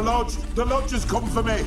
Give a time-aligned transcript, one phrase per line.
[0.00, 1.62] The lodge, the lodge has come for me.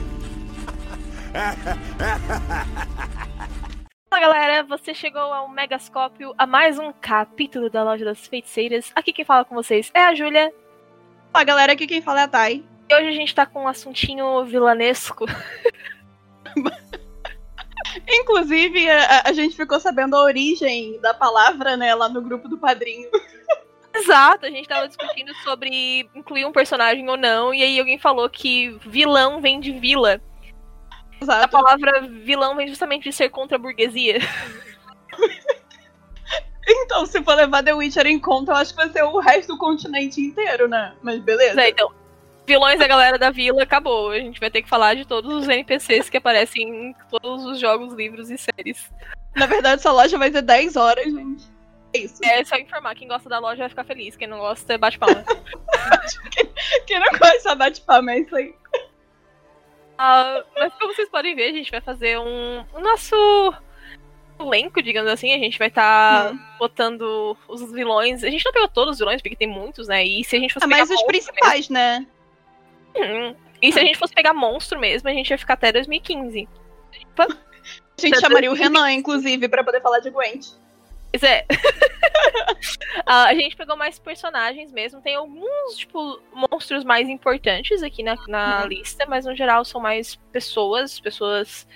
[4.10, 8.92] Fala galera, você chegou ao Megascópio, a mais um capítulo da Loja das Feiticeiras.
[8.96, 10.52] Aqui quem fala com vocês é a Júlia.
[11.32, 12.66] Fala galera, aqui quem fala é a Thay.
[12.90, 15.28] E hoje a gente tá com um assuntinho vilanesco.
[18.10, 22.58] Inclusive, a, a, gente ficou sabendo a origem da palavra, né, lá no grupo do
[22.58, 23.12] padrinho.
[23.96, 28.30] Exato, a gente tava discutindo sobre incluir um personagem ou não, e aí alguém falou
[28.30, 30.20] que vilão vem de vila.
[31.22, 31.46] Exato.
[31.46, 34.20] A palavra vilão vem justamente de ser contra a burguesia.
[36.68, 39.54] então, se for levar The Witcher em conta, eu acho que vai ser o resto
[39.54, 40.96] do continente inteiro, né?
[41.02, 41.62] Mas beleza.
[41.62, 41.94] É, então,
[42.46, 44.10] vilões da galera da vila, acabou.
[44.10, 47.60] A gente vai ter que falar de todos os NPCs que aparecem em todos os
[47.60, 48.92] jogos, livros e séries.
[49.36, 51.53] Na verdade, essa loja vai ter 10 horas, gente.
[51.94, 52.24] É isso.
[52.24, 52.96] É só informar.
[52.96, 54.16] Quem gosta da loja vai ficar feliz.
[54.16, 55.24] Quem não gosta, bate palma.
[56.32, 56.50] quem,
[56.88, 58.14] quem não gosta, bate palma.
[58.14, 58.56] É isso aí.
[59.94, 62.66] Uh, mas como vocês podem ver, a gente vai fazer um.
[62.74, 63.54] O nosso
[64.40, 65.32] elenco, digamos assim.
[65.34, 66.40] A gente vai estar tá hum.
[66.58, 68.24] botando os vilões.
[68.24, 70.04] A gente não pegou todos os vilões, porque tem muitos, né?
[70.04, 70.82] E se a gente fosse ah, pegar.
[70.82, 72.08] Mas os principais, mesmo, né?
[72.96, 73.36] Hum.
[73.62, 76.50] E se a gente fosse pegar monstro mesmo, a gente ia ficar até 2015.
[77.18, 77.28] A
[78.02, 80.48] gente chamaria o Renan, inclusive, para poder falar de Gwent.
[81.14, 81.46] Pois é.
[83.06, 85.00] a gente pegou mais personagens mesmo.
[85.00, 88.68] Tem alguns, tipo, monstros mais importantes aqui na, na uhum.
[88.68, 91.68] lista, mas no geral são mais pessoas, pessoas.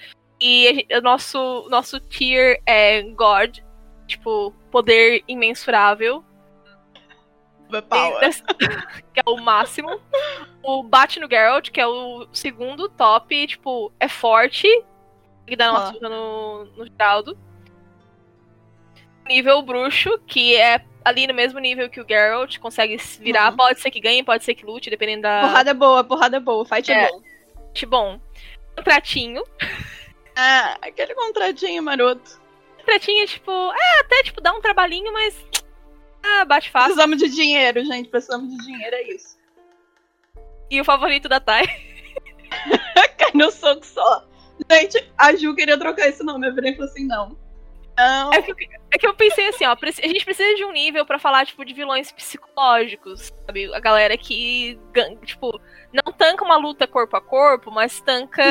[0.42, 3.60] E o nosso, nosso tier é God,
[4.08, 6.26] tipo, poder imensurável.
[7.90, 8.20] Power.
[9.14, 10.02] que é o máximo.
[10.64, 14.68] O Bate no Geralt, que é o segundo top, tipo, é forte.
[15.46, 15.94] Que dá uma ah.
[16.02, 17.38] no, no Geraldo
[19.28, 23.52] nível bruxo, que é ali no mesmo nível que o Geralt, consegue se virar.
[23.52, 23.58] Uhum.
[23.58, 25.42] Pode ser que ganhe, pode ser que lute, dependendo da.
[25.42, 26.66] Porrada boa, porrada boa.
[26.66, 27.22] Fight é, é bom.
[27.67, 28.20] Fight bom.
[28.75, 29.44] Contratinho.
[30.36, 32.39] Ah, aquele contratinho maroto.
[32.77, 35.36] Contratinho, tipo, é, até tipo, dá um trabalhinho, mas.
[36.21, 36.93] Ah, bate fácil.
[36.93, 38.10] Precisamos de dinheiro, gente.
[38.10, 39.37] Precisamos de dinheiro, é isso.
[40.70, 41.66] E o favorito da Thay?
[43.17, 44.27] Cai no soco só.
[44.70, 46.48] Gente, a Ju queria trocar esse nome.
[46.48, 47.37] Eu virei e falei assim: não.
[47.98, 48.32] Não.
[48.32, 51.18] É que, é que eu pensei assim, ó, a gente precisa de um nível para
[51.18, 53.74] falar, tipo, de vilões psicológicos, sabe?
[53.74, 54.80] A galera que,
[55.26, 55.60] tipo,
[55.92, 58.44] não tanca uma luta corpo a corpo, mas tanca.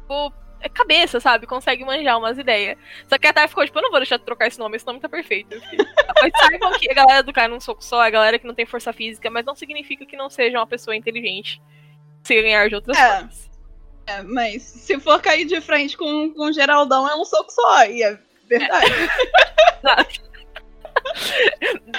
[0.00, 1.46] Tipo, é cabeça, sabe?
[1.46, 2.76] Consegue manjar umas ideias.
[3.08, 4.86] Só que a Thay ficou, tipo, eu não vou deixar de trocar esse nome, esse
[4.86, 5.56] nome tá perfeito.
[6.20, 8.54] mas saibam que a galera do cara num soco só, é a galera que não
[8.54, 11.62] tem força física, mas não significa que não seja uma pessoa inteligente.
[12.24, 13.16] Se ganhar de outras é.
[13.16, 13.51] formas.
[14.06, 17.84] É, mas se for cair de frente com, com o Geraldão, é um soco só,
[17.84, 18.18] e é
[18.48, 18.92] verdade.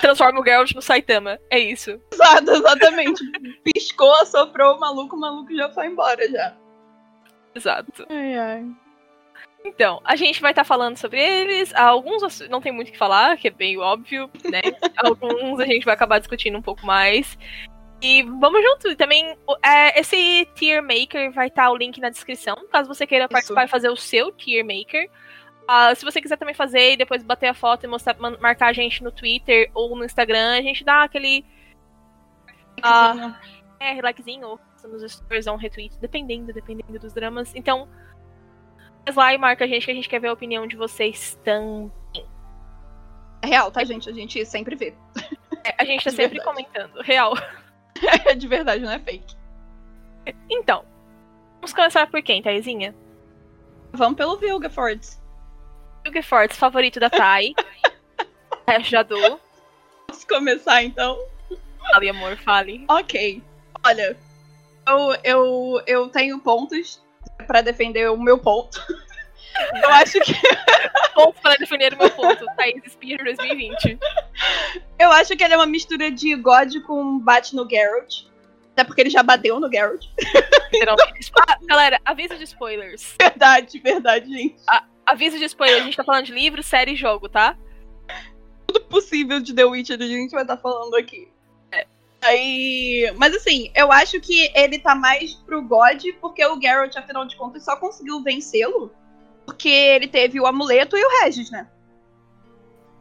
[0.02, 2.00] Transforma o Geralt no Saitama, é isso.
[2.12, 3.24] Exato, exatamente.
[3.64, 6.56] Piscou, soprou o maluco, o maluco já foi embora já.
[7.56, 8.06] Exato.
[8.10, 8.66] Ai, ai.
[9.66, 11.74] Então, a gente vai estar tá falando sobre eles.
[11.74, 14.62] Alguns não tem muito o que falar, que é bem óbvio, né?
[14.98, 17.38] Alguns a gente vai acabar discutindo um pouco mais.
[18.04, 18.90] E vamos junto.
[18.90, 23.08] E também, é, esse Tier Maker vai estar tá o link na descrição, caso você
[23.08, 25.10] queira participar e fazer o seu Tier Maker.
[25.64, 28.74] Uh, se você quiser também fazer e depois bater a foto e mostrar, marcar a
[28.74, 31.46] gente no Twitter ou no Instagram, a gente dá aquele.
[32.80, 33.34] Uh,
[33.80, 37.56] é, likezinho, nos stories, um retweet, dependendo, dependendo dos dramas.
[37.56, 37.88] Então,
[39.06, 41.40] faz lá e marca a gente que a gente quer ver a opinião de vocês
[41.42, 41.90] também.
[43.42, 44.10] É real, tá, gente?
[44.10, 44.94] A gente sempre vê.
[45.64, 47.02] É, a gente tá sempre comentando.
[47.02, 47.34] Real.
[48.26, 49.36] É de verdade, não é fake.
[50.50, 50.86] Então,
[51.56, 52.96] vamos começar por quem, Thaisinha?
[53.92, 55.22] Vamos pelo Vilgefortz.
[56.04, 57.54] Vilgefortz, favorito da Thay.
[58.84, 59.40] Já dou.
[60.08, 61.18] Posso começar, então?
[61.80, 62.86] Fale, amor, fale.
[62.90, 63.44] Ok.
[63.86, 64.18] Olha,
[64.88, 67.02] eu, eu, eu tenho pontos
[67.46, 68.80] para defender o meu ponto.
[69.82, 70.34] Eu acho que.
[71.14, 72.46] Ponto para defender o meu ponto.
[72.58, 74.00] Thaís Spear 2020.
[74.98, 78.24] Eu acho que ele é uma mistura de God com bate no Geralt.
[78.72, 80.06] Até porque ele já bateu no Geralt.
[81.48, 83.16] ah, galera, aviso de spoilers.
[83.20, 84.56] Verdade, verdade, gente.
[84.68, 87.56] A, aviso de spoilers, a gente tá falando de livro, série e jogo, tá?
[88.66, 91.28] Tudo possível de The Witcher a gente vai estar tá falando aqui.
[91.72, 91.86] É.
[92.24, 93.14] Aí.
[93.18, 97.36] Mas assim, eu acho que ele tá mais pro God, porque o Geralt, afinal de
[97.36, 98.92] contas, só conseguiu vencê-lo
[99.46, 101.68] porque ele teve o amuleto e o Regis, né?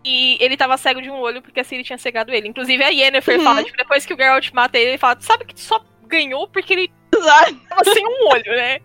[0.05, 2.49] E ele tava cego de um olho porque a Ciri tinha cegado ele.
[2.49, 3.45] Inclusive a Yennefer uhum.
[3.45, 6.73] fala, tipo, depois que o Geralt mata ele, ele fala, sabe que só ganhou porque
[6.73, 8.81] ele tava sem um olho, né?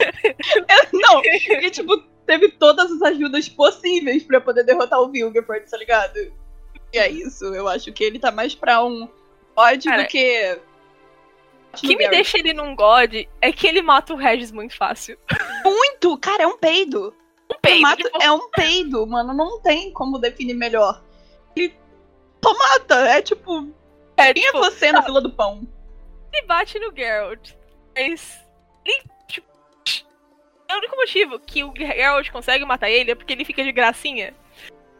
[0.92, 1.96] Não, ele, tipo,
[2.26, 6.16] teve todas as ajudas possíveis para poder derrotar o Vilgefortz, tá ligado?
[6.92, 9.08] E é isso, eu acho que ele tá mais pra um
[9.54, 10.58] ódio do que
[11.72, 15.18] O que me deixa ele num God é que ele mata o Regis muito fácil.
[15.64, 16.18] Muito!
[16.18, 17.14] Cara, é um peido.
[17.50, 17.82] Um peido.
[17.82, 19.32] Mata, tipo, É um peido, mano.
[19.32, 21.02] Não tem como definir melhor.
[21.54, 21.74] Ele
[22.42, 22.94] só mata.
[23.08, 23.68] É tipo.
[24.16, 25.66] é, Quem é tipo, você na fila do pão?
[26.32, 27.52] ele bate no Geralt.
[27.94, 28.38] Mas.
[28.84, 29.46] Ele, tipo,
[30.70, 34.34] o único motivo que o Geralt consegue matar ele é porque ele fica de gracinha.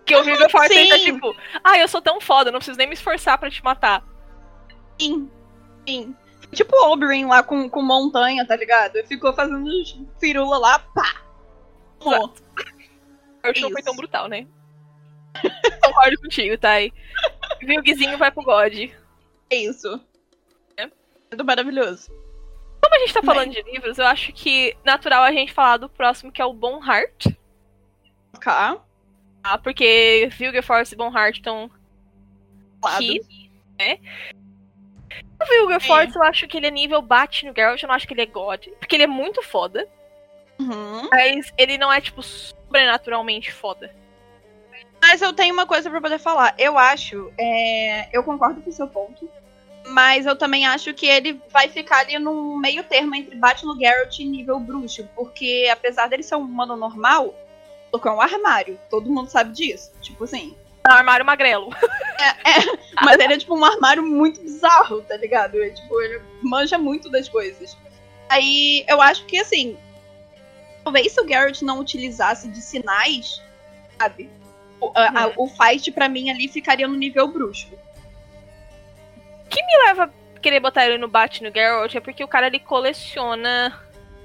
[0.05, 0.88] Que o Forte Sim.
[0.88, 4.05] tá tipo, ah, eu sou tão foda, não preciso nem me esforçar pra te matar.
[5.00, 5.31] Sim.
[5.87, 6.17] Sim.
[6.52, 8.97] Tipo o Oberyn lá com, com montanha, tá ligado?
[8.97, 9.64] Ele ficou fazendo
[10.19, 11.23] firula lá, pá.
[11.99, 12.35] Tomou.
[13.43, 14.47] Eu não foi tão brutal, né?
[15.82, 16.93] Concordo contigo, Thay.
[17.61, 18.91] Vilguezinho vai pro God.
[19.50, 20.00] É isso.
[20.76, 20.91] É.
[21.31, 22.11] Tudo maravilhoso.
[22.82, 25.88] Como a gente tá falando de livros, eu acho que natural a gente falar do
[25.88, 27.26] próximo, que é o Bonheart.
[28.41, 28.79] Cá.
[29.43, 29.58] Tá?
[29.58, 31.70] Porque Vilgefortz e Bonheart estão
[32.82, 33.20] aqui,
[33.79, 33.99] né?
[35.40, 38.12] O Vilgefortz, eu acho que ele é nível bate no Geralt, eu não acho que
[38.14, 38.66] ele é God.
[38.78, 39.88] Porque ele é muito foda,
[40.58, 41.08] Uhum.
[41.10, 43.94] mas ele não é, tipo, sobrenaturalmente foda.
[45.00, 46.54] Mas eu tenho uma coisa pra poder falar.
[46.58, 49.28] Eu acho, é, eu concordo com o seu ponto,
[49.87, 53.78] mas eu também acho que ele vai ficar ali num meio termo entre bate no
[53.78, 57.34] Geralt e nível bruxo, porque apesar dele ser um humano normal,
[57.93, 58.78] ele é um armário.
[58.90, 59.90] Todo mundo sabe disso.
[60.02, 60.54] Tipo assim.
[60.88, 61.69] É um armário magrelo.
[63.03, 65.62] Mas ele é tipo um armário muito bizarro, tá ligado?
[65.62, 67.77] É, tipo, ele manja muito das coisas.
[68.29, 69.77] Aí eu acho que assim.
[70.82, 73.43] Talvez se o Garrett não utilizasse de sinais,
[73.99, 74.31] sabe?
[74.81, 77.69] O, a- a- o fight pra mim ali ficaria no nível bruxo.
[79.55, 80.05] me leva
[80.37, 83.79] a querer botar ele no bate no Geralt é porque o cara ele coleciona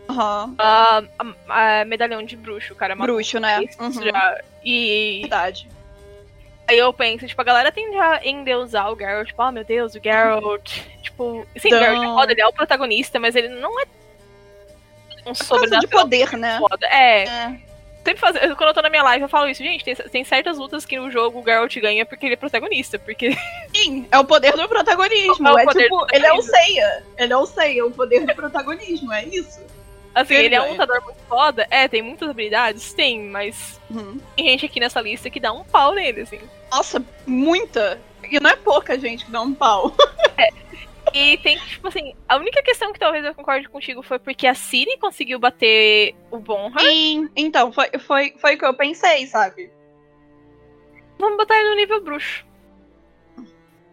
[0.09, 0.55] Aham.
[0.57, 1.03] a,
[1.49, 3.59] a- a medalhão de bruxo, o cara matou Bruxo, né?
[3.79, 3.91] Uhum.
[3.91, 4.41] já.
[4.63, 5.67] E Verdade.
[6.67, 9.95] Aí eu penso, tipo, a galera tende a endeusar o Geralt, tipo, oh meu Deus,
[9.95, 10.81] o Geralt.
[11.01, 13.83] Tipo, sim, o Então- Geralt é foda, ele é o protagonista, mas ele não é
[13.83, 13.85] um
[15.15, 16.57] Por causa de sobrenatural poder, né?
[16.59, 16.87] foda.
[16.87, 17.55] É, É.
[18.03, 18.37] sempre faz...
[18.55, 20.99] quando eu tô na minha live eu falo isso, gente, tem, tem certas lutas que
[20.99, 23.31] no jogo o Geralt ganha porque ele é protagonista, porque
[23.75, 25.47] Sim, é o poder do protagonismo.
[25.47, 26.41] É o É, tipo, ele é o.
[26.41, 27.03] Seiya.
[27.17, 29.59] Ele é o Seiya, o poder do protagonismo, é isso.
[30.15, 31.67] Assim, Ele ele é um lutador muito foda.
[31.69, 34.19] É, tem muitas habilidades, tem, mas Uhum.
[34.35, 36.39] tem gente aqui nessa lista que dá um pau nele, assim.
[36.71, 38.01] Nossa, muita.
[38.31, 39.93] E não é pouca gente que dá um pau.
[41.13, 44.53] E tem, tipo assim, a única questão que talvez eu concorde contigo foi porque a
[44.53, 46.81] Siri conseguiu bater o Bonhart.
[46.81, 49.71] Sim, então, foi, foi, foi o que eu pensei, sabe?
[51.17, 52.43] Vamos botar ele no nível bruxo.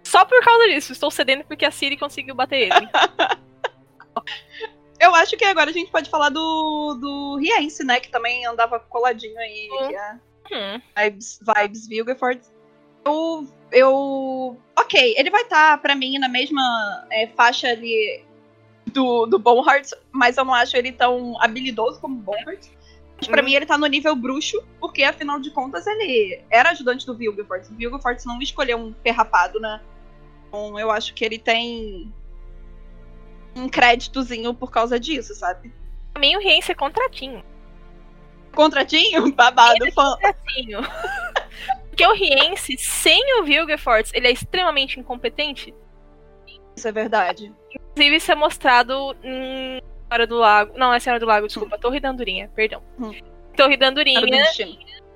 [0.02, 2.88] Só por causa disso, estou cedendo porque a Siri conseguiu bater ele.
[5.02, 7.98] Eu acho que agora a gente pode falar do, do Riense, né?
[7.98, 9.68] Que também andava coladinho aí.
[9.72, 9.96] Hum.
[9.96, 10.18] É
[10.54, 10.80] Hum.
[10.96, 12.40] vibes, vibes Vilgefort.
[13.04, 14.56] Eu, eu.
[14.78, 18.24] Ok, ele vai estar, pra mim, na mesma é, faixa ali
[18.92, 22.64] do, do Bonhart, mas eu não acho ele tão habilidoso como o Bonhart.
[23.16, 23.44] Mas pra Hum.
[23.44, 27.68] mim ele tá no nível bruxo, porque afinal de contas ele era ajudante do Vilgefort.
[27.70, 29.80] O Vilgefort não escolheu um ferrapado, né?
[30.46, 32.12] Então eu acho que ele tem
[33.54, 35.72] um créditozinho por causa disso, sabe?
[36.12, 37.44] Pra mim, o Riense é contratinho.
[38.54, 39.32] Contratinho?
[39.34, 40.12] Babado, fã.
[40.12, 40.80] Contratinho.
[41.90, 45.74] porque o Riense, sem o Vilgefortz, ele é extremamente incompetente.
[46.76, 47.52] Isso é verdade.
[47.74, 50.78] Inclusive, isso é mostrado em Senhora do Lago.
[50.78, 51.78] Não, é Senhora do Lago, desculpa.
[51.78, 52.82] Torre da Andorinha, perdão.
[52.98, 53.12] Hum.
[53.56, 54.20] Torre da Andorinha,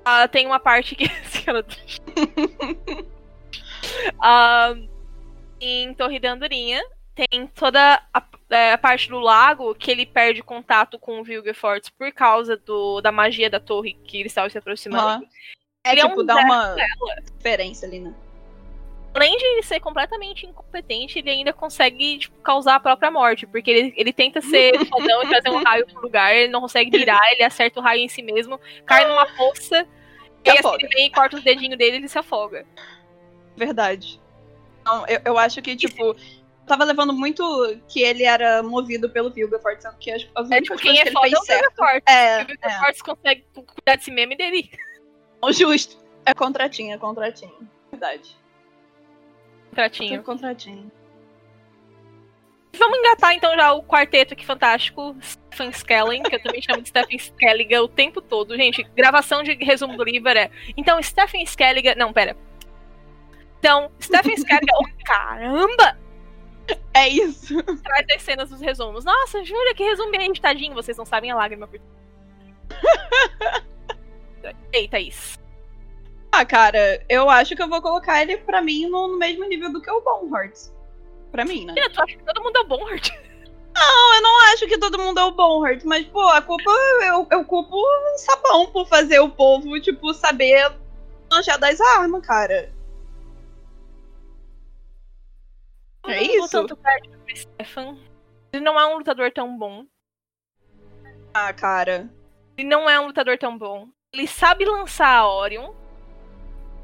[0.09, 1.09] ah, tem uma parte que.
[1.27, 1.75] Senhora do
[4.21, 4.73] Ah,
[5.59, 6.81] em Torre da Andorinha,
[7.17, 11.89] tem toda a, é, a parte do lago que ele perde contato com o Vilgefortz
[11.89, 15.23] por causa do, da magia da torre que ele estava se aproximando.
[15.23, 15.23] Aham.
[15.83, 16.75] É, Ele é tipo, um dá uma
[17.37, 18.13] diferença ali, né?
[19.15, 23.71] além de ele ser completamente incompetente, ele ainda consegue tipo, causar a própria morte, porque
[23.71, 27.19] ele, ele tenta ser fodão e trazer um raio pro lugar, ele não consegue virar,
[27.31, 29.87] ele acerta o raio em si mesmo, cai numa poça,
[30.45, 32.63] e assim, ele vem e corta os dedinhos dele e ele se afoga.
[33.55, 34.21] Verdade.
[34.81, 36.15] Então, eu, eu acho que, tipo,
[36.67, 37.43] tava levando muito
[37.87, 41.11] que ele era movido pelo Vilgefort, sendo que as, as É tipo, quem é que
[41.11, 41.41] foda é o.
[41.41, 42.03] Vilgefortz.
[42.07, 44.69] É, O Vilgefortz consegue cuidar de si mesmo e dele.
[45.43, 45.97] é, justo.
[46.25, 47.69] É contratinho, é contratinho.
[47.89, 48.35] Verdade.
[49.73, 50.19] Tratinho.
[50.19, 50.91] É contratinho.
[52.77, 56.89] Vamos engatar então já o quarteto aqui fantástico, Stephen Skelling, que eu também chamo de
[56.89, 58.55] Stephen Skelliga o tempo todo.
[58.55, 60.51] Gente, gravação de resumo do livro é.
[60.75, 61.95] Então, Stephen Skelliga.
[61.95, 62.37] Não, pera.
[63.59, 64.73] Então, Stephen Skelliga.
[64.77, 65.97] oh, caramba!
[66.93, 67.61] É isso.
[67.83, 69.05] Traz as cenas dos resumos.
[69.05, 70.73] Nossa, Júlia, que resumo bem editadinho.
[70.73, 71.79] Vocês não sabem a lágrima por.
[74.73, 75.37] Eita, isso.
[76.31, 79.71] Ah, cara, eu acho que eu vou colocar ele pra mim no, no mesmo nível
[79.71, 80.69] do que o Bonhart.
[81.31, 81.73] Pra mim, né?
[81.93, 83.09] tu acha que todo mundo é o Bonhart?
[83.73, 86.71] Não, eu não acho que todo mundo é o Bonhart, mas, pô, a culpa.
[87.03, 90.71] Eu, eu culpo o Sabão por fazer o povo, tipo, saber
[91.31, 92.73] manjar das armas, cara.
[96.07, 96.49] Não vou isso?
[96.49, 97.97] tanto do Stefan.
[98.53, 99.85] Ele não é um lutador tão bom.
[101.33, 102.09] Ah, cara.
[102.57, 103.87] Ele não é um lutador tão bom.
[104.13, 105.73] Ele sabe lançar a Orion.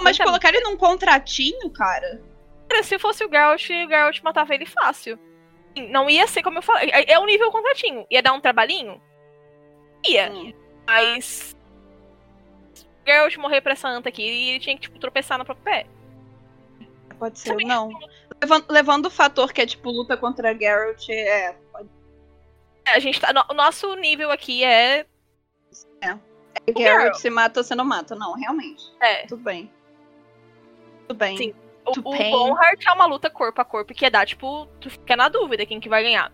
[0.01, 2.21] Mas Tá- colocar ele num contratinho, cara.
[2.67, 5.17] Cara, se fosse o Geralt, o Geralt matava ele fácil.
[5.89, 6.89] Não ia ser como eu falei.
[6.91, 8.05] É é o nível contratinho.
[8.11, 9.01] Ia dar um trabalhinho?
[10.05, 10.31] Ia.
[10.31, 10.53] Hum.
[10.85, 11.55] Mas.
[12.75, 15.85] O Geralt morrer pra essa anta aqui, ele tinha que, tipo, tropeçar no próprio pé.
[17.17, 17.89] Pode ser, não.
[18.43, 21.55] Levando, levando o fator que é, tipo, luta contra Geralt, é.
[21.71, 21.87] Pode
[22.85, 23.31] A gente tá.
[23.31, 25.05] no- o nosso nível aqui é.
[25.71, 26.19] ser.
[26.67, 27.15] O Geralt Geralt.
[27.15, 28.15] se mata ou você não mata.
[28.15, 28.83] Não, realmente.
[29.01, 29.25] É.
[29.27, 29.71] Tudo bem.
[31.07, 31.37] Tudo bem.
[31.37, 31.53] Sim.
[31.85, 32.03] O, To o.
[32.13, 35.65] Bonhart é uma luta corpo a corpo que é dar, tipo, tu fica na dúvida
[35.65, 36.31] quem que vai ganhar.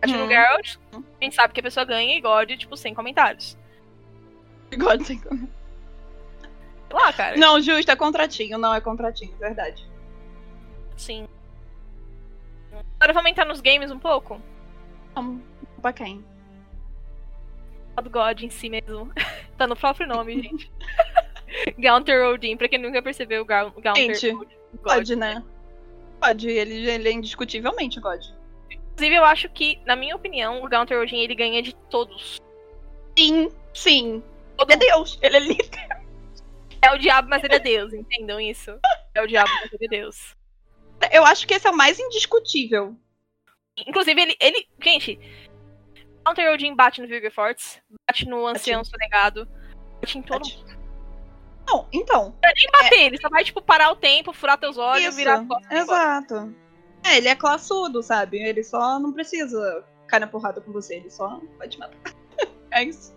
[0.00, 0.28] Bate no Hum.
[0.28, 3.56] Geralt, a gente sabe que a pessoa ganha e God, tipo, sem comentários.
[4.76, 5.40] God, sem- Sei
[6.90, 7.36] lá, cara.
[7.36, 8.58] Não, justo, é contratinho.
[8.58, 9.88] Não, é contratinho, verdade.
[10.96, 11.26] Sim.
[12.98, 14.40] Agora vamos entrar nos games um pouco?
[15.14, 15.42] Vamos
[15.80, 16.24] pra quem?
[18.02, 19.12] do God em si mesmo.
[19.58, 20.72] tá no próprio nome, gente.
[21.78, 24.32] Gaunter Odin, pra quem nunca percebeu, Ga- Gaunter Gente.
[24.32, 24.48] God.
[24.82, 25.44] Pode, né?
[26.18, 28.24] Pode, ele, ele é indiscutivelmente God.
[28.70, 32.40] Inclusive, eu acho que, na minha opinião, o Gaunter Odin ele ganha de todos.
[33.18, 34.22] Sim, sim.
[34.56, 35.18] Todo Ele é Deus.
[35.20, 36.02] Ele é líder.
[36.80, 38.78] É o diabo, mas ele é Deus, entendam isso?
[39.14, 40.34] É o diabo, mas ele é Deus.
[41.10, 42.96] Eu acho que esse é o mais indiscutível.
[43.86, 44.36] Inclusive, ele.
[44.40, 45.18] ele gente,
[46.24, 49.48] Counter Odin bate no Vilgefortz, bate no Ancião Sonegado,
[50.00, 50.82] bate em todo mundo.
[51.66, 52.34] Não, então.
[52.42, 55.46] Nem bater, ele só vai, tipo, parar o tempo, furar teus olhos, Isso, virar as
[55.46, 55.72] costas.
[55.72, 56.54] exato.
[57.04, 58.38] É, ele é classudo, sabe?
[58.38, 61.98] Ele só não precisa cair na porrada com você, ele só vai te matar.
[62.74, 63.14] É isso.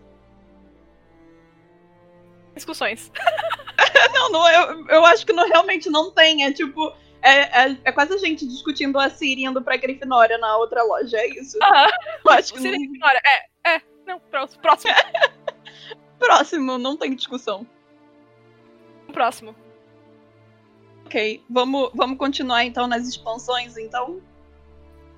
[2.53, 3.09] Discussões.
[4.13, 6.43] Não, não eu, eu acho que não, realmente não tem.
[6.43, 6.93] É tipo.
[7.25, 11.17] É, é, é quase a gente discutindo a Siri indo pra Grifinória na outra loja.
[11.17, 11.58] É isso.
[11.60, 11.88] Aham.
[12.24, 13.20] Eu acho que não, ignora.
[13.25, 13.82] É, é.
[14.05, 14.62] Não, próximo.
[14.62, 14.94] Próximo.
[16.20, 17.65] próximo, não tem discussão.
[19.12, 19.55] próximo.
[21.08, 24.22] Ok, vamos, vamos continuar então nas expansões, então.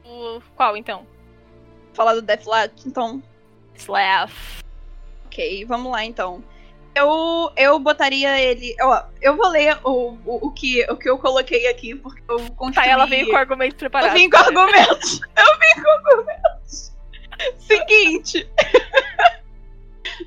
[0.05, 1.05] O, qual, então?
[1.91, 3.21] Falar do Deathlat, então.
[3.75, 4.31] Slav.
[5.25, 6.41] Ok, vamos lá então.
[6.97, 8.75] Eu, eu botaria ele.
[8.81, 12.39] Ó, eu vou ler o, o, o, que, o que eu coloquei aqui, porque eu
[12.55, 12.85] construí.
[12.85, 14.09] Tá, ela veio com o argumento preparado.
[14.09, 15.21] Eu vim com argumentos.
[15.37, 16.93] Eu vim com argumentos.
[17.59, 18.49] Seguinte.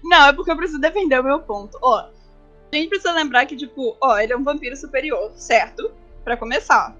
[0.04, 1.76] Não, é porque eu preciso defender o meu ponto.
[1.82, 5.90] Ó, a gente precisa lembrar que, tipo, ó, ele é um vampiro superior, certo?
[6.22, 6.96] Pra começar.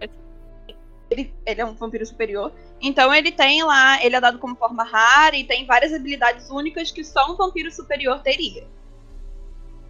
[1.08, 2.52] Ele, ele é um vampiro superior.
[2.80, 6.90] Então ele tem lá, ele é dado como forma rara e tem várias habilidades únicas
[6.90, 8.66] que só um vampiro superior teria.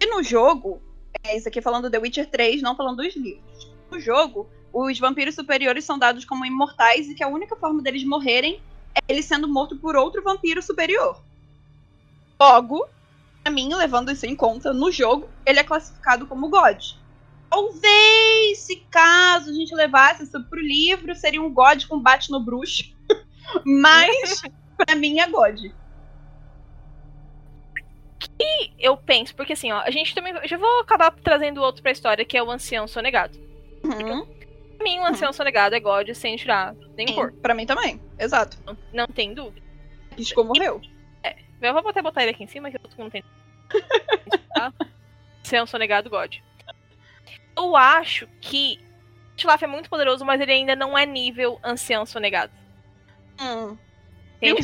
[0.01, 0.81] E no jogo,
[1.23, 3.71] é isso aqui falando do The Witcher 3, não falando dos livros.
[3.91, 8.03] No jogo, os vampiros superiores são dados como imortais e que a única forma deles
[8.03, 8.59] morrerem
[8.95, 11.21] é ele sendo morto por outro vampiro superior.
[12.39, 12.87] Logo,
[13.43, 16.81] pra mim, levando isso em conta, no jogo, ele é classificado como God.
[17.47, 22.39] Talvez, se caso a gente levasse isso pro livro, seria um God com bate no
[22.39, 22.91] bruxo.
[23.63, 24.41] Mas,
[24.77, 25.59] pra mim, é God.
[28.79, 30.33] Eu penso, porque assim, ó, a gente também.
[30.47, 33.37] Já vou acabar trazendo outro pra história, que é o Ancião Sonegado.
[33.83, 34.25] Uhum.
[34.77, 37.31] Pra mim, o Ancião Sonegado é God sem tirar nem Sim, pôr.
[37.33, 38.57] Pra mim também, exato.
[38.65, 39.61] Não, não tem dúvida.
[40.15, 40.81] Piscou, morreu.
[41.61, 43.23] Eu vou até botar ele aqui em cima, que todo mundo tem.
[45.41, 46.37] Ancião Sonegado God.
[47.55, 48.79] Eu acho que.
[49.35, 52.51] Tilaf é muito poderoso, mas ele ainda não é nível Ancião Sonegado.
[53.39, 53.77] Hum.
[54.41, 54.63] E um o que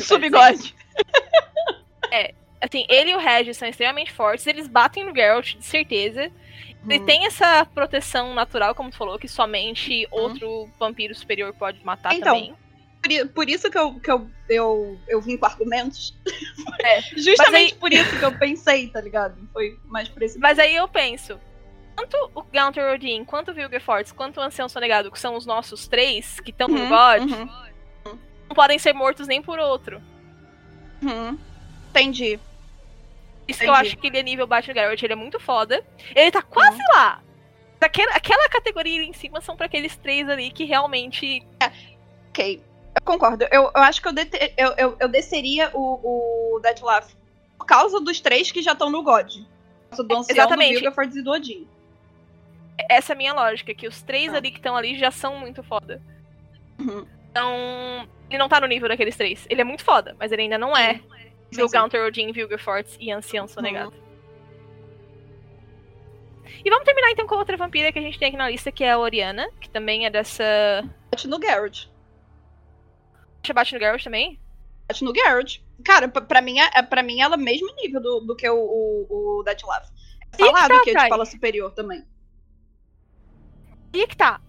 [2.60, 6.30] Assim, ele e o Regis são extremamente fortes, eles batem no Geralt, de certeza.
[6.88, 7.06] Ele Hum.
[7.06, 12.34] tem essa proteção natural, como tu falou, que somente outro vampiro superior pode matar Então,
[12.34, 12.54] também.
[13.02, 16.16] Por, por isso que, eu, que eu, eu, eu vim com argumentos.
[16.82, 19.36] É, Justamente aí- por isso que eu pensei, tá ligado?
[19.52, 20.38] Foi mais por esse.
[20.38, 21.38] Mas aí eu penso,
[21.96, 25.86] tanto o Gaunter Odin, quanto o Vilgefortz, quanto o Ancião Sonegado, que são os nossos
[25.86, 30.02] três, que estão no Uhum, God, uhum, não podem ser mortos nem por outro.
[31.02, 31.38] uhum.
[31.90, 32.38] Entendi.
[33.48, 33.88] Isso que eu Entendi.
[33.88, 35.82] acho que ele é nível baixo Geralt, ele é muito foda.
[36.14, 37.22] Ele tá quase lá.
[37.80, 41.42] Aquela, aquela categoria ali em cima são pra aqueles três ali que realmente.
[42.28, 42.62] Ok.
[42.94, 43.44] Eu concordo.
[43.50, 47.06] Eu, eu acho que eu, dete- eu, eu, eu desceria o, o Deadlaugh
[47.56, 49.32] por causa dos três que já estão no God.
[49.96, 50.80] Do Ancião, Exatamente.
[50.82, 51.66] do e do Odin.
[52.90, 54.36] Essa é a minha lógica, que os três Ah.
[54.36, 56.02] ali que estão ali já são muito foda.
[56.78, 57.06] Uhum.
[57.30, 59.46] Então, ele não tá no nível daqueles três.
[59.48, 61.00] Ele é muito foda, mas ele ainda não é.
[61.70, 63.94] Gaunter, Odin, Vilgefortz e Ancião Sonegado.
[63.96, 64.08] Uhum.
[66.64, 68.84] E vamos terminar então com outra vampira que a gente tem aqui na lista, que
[68.84, 70.44] é a Oriana, que também é dessa.
[71.10, 71.90] Bate no Garrett.
[73.42, 74.40] Deixa bate no Garrett também?
[74.88, 75.64] Bate no Garrett.
[75.84, 78.56] Cara, pra, mim, é, pra mim ela é o mesmo nível do, do que o,
[78.56, 79.88] o, o Deathlaf.
[80.32, 82.04] É E que falado tá, que é de escola superior também.
[83.92, 84.40] E que tá.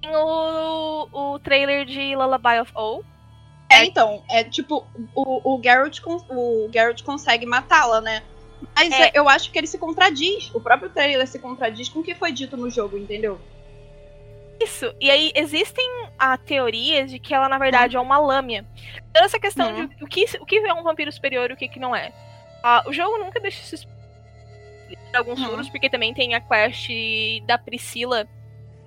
[0.00, 3.04] Tem o, o trailer de Lullaby of O.
[3.70, 4.84] É, então, é tipo,
[5.14, 5.58] o, o, o
[6.68, 8.22] Garrett consegue matá-la, né?
[8.74, 9.04] Mas É.
[9.04, 10.50] é, eu acho que ele se contradiz.
[10.54, 13.40] O próprio trailer se contradiz com o que foi dito no jogo, entendeu?
[14.62, 14.92] Isso.
[15.00, 15.86] E aí existem
[16.18, 18.66] a teorias de que ela, na verdade, é uma lâmina.
[19.10, 19.86] Então, essa questão Uhum.
[19.86, 22.12] de o que, o que é um vampiro superior e o que, que não é.
[22.62, 23.88] Ah, o jogo nunca deixa isso
[25.14, 25.46] alguns Uhum.
[25.50, 26.88] furos, porque também tem a quest
[27.46, 28.28] da Priscila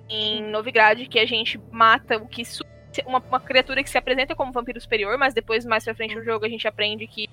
[0.08, 2.44] em Novigrad, que a gente mata o que.
[2.44, 2.64] su-
[3.06, 6.24] Uma, uma criatura que se apresenta como vampiro superior, mas depois, mais pra frente no
[6.24, 7.28] jogo, a gente aprende que.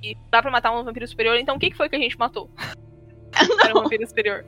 [0.00, 1.36] que dá pra matar um vampiro superior.
[1.36, 2.50] Então, o que, que foi que a gente matou?
[3.64, 4.44] Era um vampiro superior.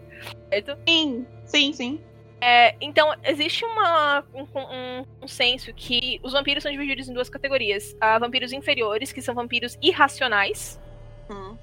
[0.48, 0.78] Certo?
[0.86, 2.00] Sim, sim, sim.
[2.40, 7.30] É, então, existe uma, um, um, um senso que os vampiros são divididos em duas
[7.30, 7.96] categorias.
[8.00, 10.78] Há vampiros inferiores, que são vampiros irracionais.
[11.30, 11.56] Hum.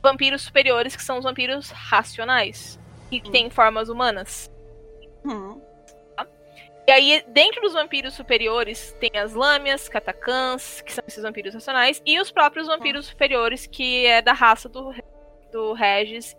[0.00, 2.78] Vampiros superiores, que são os vampiros racionais.
[3.10, 3.30] Que Hum.
[3.32, 4.50] têm formas humanas.
[5.24, 5.60] Hum.
[6.88, 12.00] E aí, dentro dos vampiros superiores, tem as lâmias, catacãs, que são esses vampiros racionais.
[12.06, 14.94] E os próprios vampiros superiores, que é da raça do,
[15.52, 16.34] do Regis.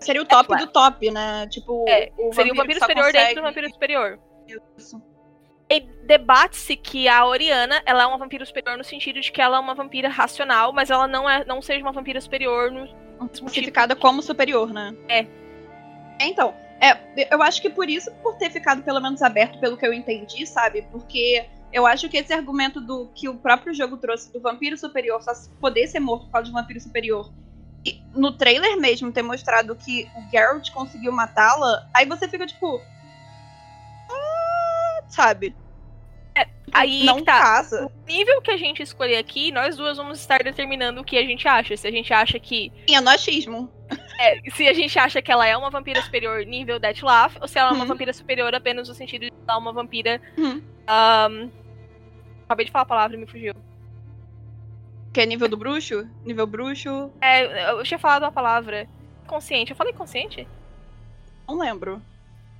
[0.00, 0.64] Seria o top claro.
[0.64, 1.46] do top, né?
[1.50, 4.18] Tipo, É, o Seria o vampiro superior consegue- dentro do vampiro superior.
[4.78, 5.02] Isso.
[5.70, 9.58] E debate-se que a Oriana, ela é uma vampira superior no sentido de que ela
[9.58, 13.28] é uma vampira racional, mas ela não é, não seja uma vampira superior no mesmo
[13.28, 13.40] tipo.
[13.44, 14.96] Classificada como superior, né?
[15.08, 15.26] É.
[16.20, 19.76] É, Então, é, eu acho que por isso, por ter ficado pelo menos aberto, pelo
[19.76, 20.82] que eu entendi, sabe?
[20.90, 25.22] Porque eu acho que esse argumento do que o próprio jogo trouxe do vampiro superior
[25.22, 27.32] só poder ser morto por causa de um vampiro superior.
[27.84, 32.80] E no trailer mesmo ter mostrado que o Geralt conseguiu matá-la, aí você fica tipo.
[34.10, 35.54] "Ah", sabe?
[36.74, 37.38] Aí não tá.
[37.38, 37.86] casa.
[37.86, 41.24] O nível que a gente escolher aqui, nós duas vamos estar determinando o que a
[41.24, 41.76] gente acha.
[41.76, 42.72] Se a gente acha que.
[42.88, 43.70] Sim, é no achismo.
[44.20, 47.58] É, se a gente acha que ela é uma vampira superior nível Deathloaf, ou se
[47.58, 47.88] ela é uma Uhum.
[47.88, 50.20] vampira superior apenas no sentido de ela é uma vampira.
[50.38, 50.62] Uhum.
[50.86, 51.50] ahn,
[52.44, 53.54] Acabei de falar a palavra e me fugiu.
[55.12, 56.06] Que é nível do bruxo?
[56.24, 57.10] Nível bruxo?
[57.20, 58.86] É, eu tinha falado a palavra.
[59.26, 59.70] Consciente.
[59.70, 60.46] Eu falei consciente?
[61.48, 62.02] Não lembro.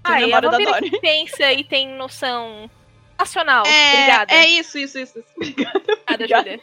[0.03, 2.71] Ah, e a vampira que pensa e tem noção
[3.19, 3.65] racional.
[3.67, 4.35] É, Obrigada.
[4.35, 5.19] é isso, isso, isso.
[5.19, 5.29] isso.
[5.37, 6.51] Obrigada, obrigada.
[6.51, 6.61] Júlia.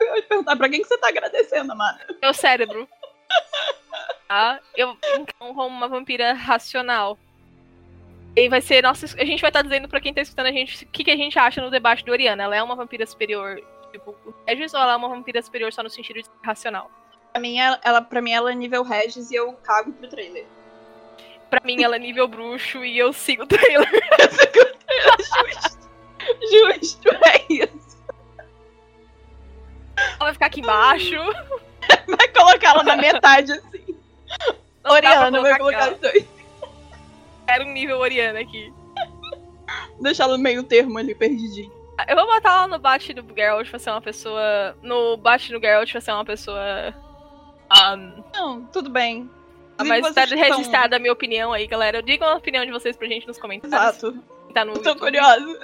[0.00, 2.06] Eu ia perguntar pra quem que você tá agradecendo, amada.
[2.22, 2.88] Meu cérebro.
[4.28, 4.60] Tá?
[4.74, 7.18] Eu então como uma vampira racional.
[8.34, 9.04] E vai ser nossa.
[9.20, 11.16] A gente vai estar dizendo pra quem tá escutando a gente o que, que a
[11.16, 12.44] gente acha no debate do Oriana.
[12.44, 14.16] Ela é uma vampira superior, tipo,
[14.46, 16.90] Regis, ou ela é uma vampira superior só no sentido de ser racional?
[17.30, 20.46] Pra mim, ela, pra mim, ela é nível Regis e eu cago pro trailer.
[21.50, 23.86] Pra mim, ela é nível bruxo e eu sigo o trailer.
[25.18, 25.90] Justo.
[26.50, 28.02] Justo, é isso.
[29.96, 31.16] Ela vai ficar aqui embaixo.
[32.16, 33.96] Vai colocar ela na metade, assim.
[34.84, 36.26] Não Oriana vai colocar colocar os dois.
[37.46, 38.72] Era um nível Oriana aqui.
[40.00, 41.72] Deixar ela no meio termo ali, perdidinho.
[42.08, 44.76] Eu vou botar ela no bate do Geralt pra ser uma pessoa.
[44.82, 46.94] No bate no Geralt pra ser uma pessoa.
[47.70, 49.30] Um, Não, tudo bem.
[49.84, 52.02] mas tá registrada a minha opinião aí, galera.
[52.02, 53.74] Digam a opinião de vocês pra gente nos comentários.
[53.74, 54.22] Exato.
[54.52, 55.00] Tá no tô YouTube.
[55.00, 55.60] curiosa.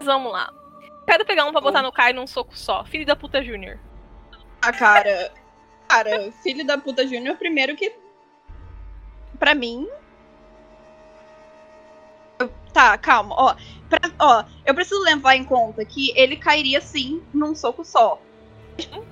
[0.02, 0.52] Vamos lá.
[1.06, 2.84] Quero pegar um pra botar no Kai num soco só.
[2.84, 3.78] Filho da puta Júnior.
[4.62, 5.32] Ah, cara.
[5.88, 7.92] Cara, filho da puta Júnior, primeiro que.
[9.38, 9.88] Pra mim.
[12.38, 13.34] eu- Tá, calma.
[13.36, 13.54] Ó,
[13.88, 18.20] pra- ó, eu preciso levar em conta que ele cairia sim num soco só.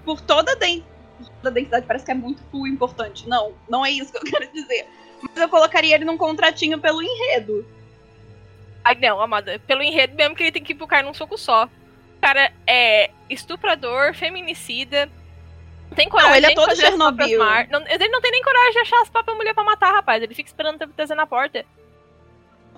[0.05, 0.85] Por toda a, den-
[1.19, 3.29] por toda a densidade, parece que é muito full importante.
[3.29, 4.87] Não, não é isso que eu quero dizer.
[5.23, 7.67] Mas eu colocaria ele num contratinho pelo enredo.
[8.85, 9.59] Ai, não, amada.
[9.67, 11.69] Pelo enredo mesmo que ele tem que ir pro Kai num soco só.
[12.19, 15.07] O cara é estuprador, feminicida.
[15.89, 17.39] Não tem coragem ele é de todo Chernobyl.
[17.39, 20.23] mar- Não, ele não tem nem coragem de achar as próprias mulheres pra matar, rapaz.
[20.23, 21.65] Ele fica esperando trazer na porta.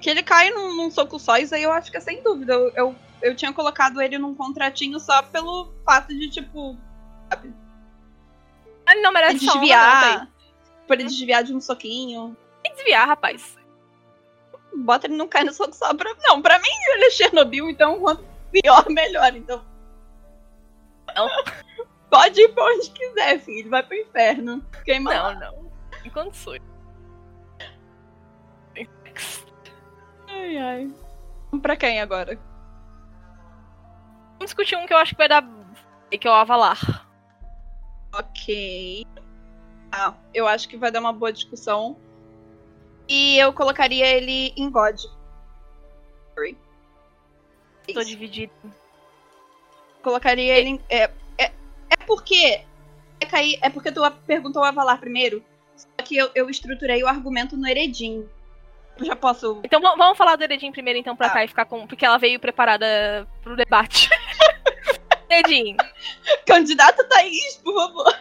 [0.00, 2.52] Que ele cai num, num soco só, isso aí eu acho que é sem dúvida.
[2.52, 6.76] Eu, eu, eu tinha colocado ele num contratinho só pelo fato de, tipo,
[7.30, 7.52] sabe?
[8.86, 10.20] Ah, não merece não, desviar.
[10.20, 10.28] tá
[10.86, 12.36] Pra ele desviar de um soquinho.
[12.62, 13.56] Que desviar, rapaz.
[14.74, 16.14] Bota ele não cai no soco só pra.
[16.22, 19.34] Não, pra mim ele é Chernobyl, então quanto pior, melhor.
[19.34, 19.64] Então.
[21.14, 21.28] Não.
[22.10, 23.70] Pode ir pra onde quiser, filho.
[23.70, 24.64] Vai pro inferno.
[24.84, 25.34] Queima lá.
[25.34, 25.72] Não, não.
[26.04, 26.60] Em condições.
[30.28, 30.90] Ai.
[31.50, 32.38] Vamos pra quem agora?
[34.32, 35.44] Vamos discutir um que eu acho que vai dar.
[36.10, 37.06] que é o Avalar.
[38.12, 39.06] Ok.
[39.92, 41.96] Ah, eu acho que vai dar uma boa discussão.
[43.08, 45.00] E eu colocaria ele em God.
[47.92, 48.52] Tô dividido.
[50.02, 50.80] Colocaria ele em.
[50.88, 51.52] É, é,
[51.90, 52.62] é porque.
[53.20, 55.44] É, cair, é porque tu perguntou o Avalar primeiro.
[55.76, 58.26] Só que eu, eu estruturei o argumento no Eredin.
[58.98, 59.60] Eu já posso.
[59.64, 61.44] Então vamos falar do Eredin primeiro, então, pra ah.
[61.44, 61.86] e ficar com.
[61.86, 64.08] Porque ela veio preparada pro debate.
[65.28, 65.76] Eredin.
[66.46, 68.20] Candidato Thaís, por favor.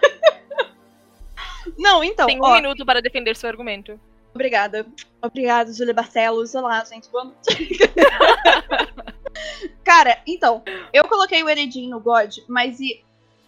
[1.77, 2.27] Não, então.
[2.27, 3.99] Tem um ó, minuto para defender seu argumento.
[4.33, 4.85] Obrigada.
[5.21, 6.55] Obrigada, Julia Barcelos.
[6.55, 7.09] Olá, gente.
[7.09, 7.79] Boa noite.
[9.83, 10.63] Cara, então,
[10.93, 13.03] eu coloquei o Eredin no God, mas e.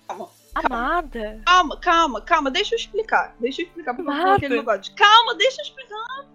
[0.08, 0.30] Calma.
[0.54, 1.42] Amada.
[1.46, 2.52] Calma, calma, calma.
[2.52, 3.36] Deixa eu explicar.
[3.40, 4.22] Deixa eu explicar porque Amada.
[4.22, 4.88] eu coloquei ele no God.
[4.96, 6.26] Calma, deixa eu explicar.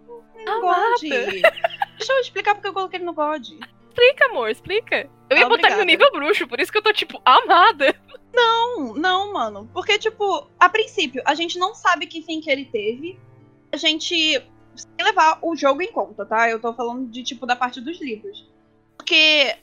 [0.46, 1.00] No God.
[1.00, 3.46] Deixa eu explicar porque eu coloquei ele no God.
[3.88, 5.08] Explica, amor, explica.
[5.28, 7.94] Eu ia botar ele no nível bruxo, por isso que eu tô, tipo, amada.
[8.32, 9.68] Não, não, mano.
[9.72, 13.18] Porque, tipo, a princípio, a gente não sabe que fim que ele teve.
[13.72, 14.42] A gente.
[14.74, 16.50] Sem levar o jogo em conta, tá?
[16.50, 18.46] Eu tô falando de, tipo, da parte dos livros.
[18.96, 19.56] Porque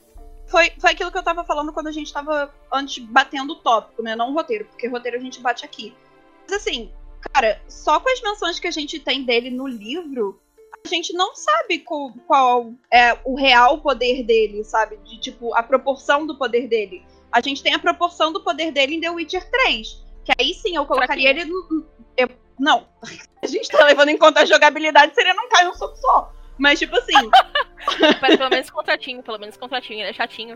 [0.46, 4.02] foi, foi aquilo que eu tava falando quando a gente tava antes batendo o tópico,
[4.02, 4.14] né?
[4.14, 5.94] Não o roteiro, porque roteiro a gente bate aqui.
[6.42, 6.92] Mas assim,
[7.32, 10.40] cara, só com as menções que a gente tem dele no livro,
[10.84, 14.96] a gente não sabe qual, qual é o real poder dele, sabe?
[14.98, 17.04] De tipo, a proporção do poder dele.
[17.32, 20.04] A gente tem a proporção do poder dele em The Witcher 3.
[20.24, 21.44] Que aí sim eu colocaria ele.
[21.46, 22.86] No, eu, não.
[23.42, 26.32] A gente tá levando em conta a jogabilidade, seria não cair um soco só.
[26.58, 27.12] Mas, tipo assim.
[28.20, 30.54] mas pelo menos contratinho, pelo menos contratinho, ele é chatinho.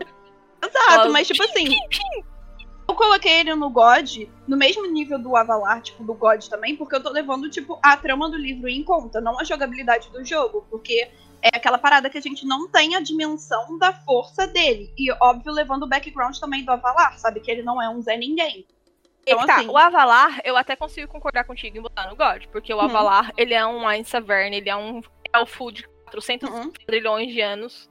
[0.63, 1.67] Exato, mas tipo assim.
[2.87, 6.95] Eu coloquei ele no God, no mesmo nível do Avalar, tipo, do God também, porque
[6.95, 10.65] eu tô levando, tipo, a trama do livro em conta, não a jogabilidade do jogo,
[10.71, 11.07] porque
[11.39, 14.91] é aquela parada que a gente não tem a dimensão da força dele.
[14.97, 17.39] E, óbvio, levando o background também do Avalar, sabe?
[17.39, 18.65] Que ele não é um Zé Ninguém.
[19.25, 19.67] Então, tá, assim...
[19.67, 22.81] o Avalar, eu até consigo concordar contigo em botar no God, porque o hum.
[22.81, 25.01] Avalar, ele é um Ein Savern, ele é um
[25.33, 26.71] elfo de 400 uhum.
[26.71, 27.89] trilhões de anos.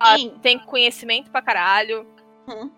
[0.00, 2.06] Uh, tem conhecimento pra caralho.
[2.46, 2.70] Uhum.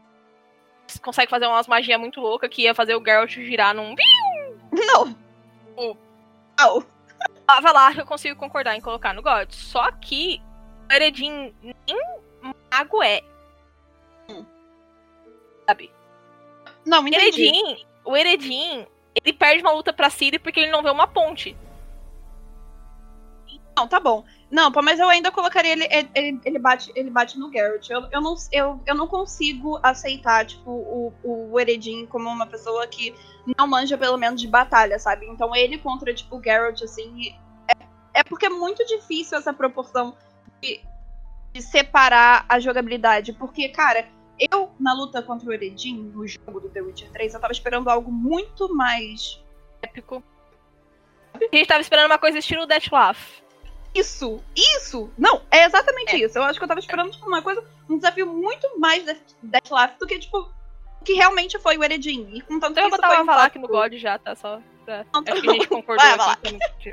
[1.00, 3.94] Consegue fazer umas magias muito loucas que ia fazer o Geralt girar num.
[4.72, 5.16] Não!
[5.76, 5.96] O...
[6.58, 6.84] Não!
[7.46, 9.50] Avalar eu consigo concordar em colocar no God.
[9.50, 10.40] Só que
[10.90, 11.74] o Eredin nem
[12.70, 13.22] mago é.
[14.28, 14.44] Hum.
[15.66, 15.90] Sabe?
[16.84, 17.46] Não, entendi.
[17.46, 18.86] Eredin, o Eredin,
[19.24, 21.56] ele perde uma luta pra Ciri porque ele não vê uma ponte.
[23.76, 24.24] Não, tá bom.
[24.50, 25.88] Não, mas eu ainda colocaria ele.
[26.14, 27.90] Ele, ele, bate, ele bate no Garrett.
[27.90, 32.86] Eu, eu, não, eu, eu não consigo aceitar, tipo, o, o Eredin como uma pessoa
[32.86, 33.14] que
[33.58, 35.26] não manja, pelo menos, de batalha, sabe?
[35.26, 37.34] Então ele contra, tipo, o Garrett, assim.
[37.66, 40.14] É, é porque é muito difícil essa proporção
[40.60, 40.80] de,
[41.52, 43.32] de separar a jogabilidade.
[43.32, 44.06] Porque, cara,
[44.38, 47.88] eu, na luta contra o Eredin, no jogo do The Witcher 3, eu tava esperando
[47.88, 49.42] algo muito mais
[49.80, 50.22] épico.
[51.34, 53.42] A gente tava esperando uma coisa estilo Deathloaf.
[53.94, 55.10] Isso, isso!
[55.18, 56.18] Não, é exatamente é.
[56.20, 56.38] isso.
[56.38, 59.04] Eu acho que eu tava esperando, tipo, uma coisa, um desafio muito mais
[59.42, 62.28] Deathloaf do que, tipo, o que realmente foi o Eredin.
[62.32, 64.34] E com tanto então que eu vou falar aqui no God já, tá?
[64.34, 65.04] Só pra...
[65.12, 66.38] Não, acho que a gente concordou vai, vai Lá.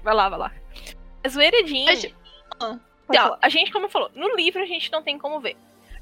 [0.03, 0.51] Vai lá, vai lá.
[1.23, 1.85] Mas o Eredin...
[2.59, 5.55] Ah, então, a gente, como falou, no livro a gente não tem como ver.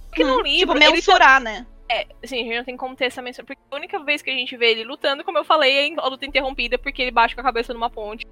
[0.07, 0.77] Porque hum, no livro...
[0.77, 1.65] Tipo, mensurar, né?
[1.89, 3.45] É, assim, a gente não tem como ter essa menção.
[3.45, 6.07] Porque a única vez que a gente vê ele lutando, como eu falei, é a
[6.07, 8.25] luta interrompida porque ele bate com a cabeça numa ponte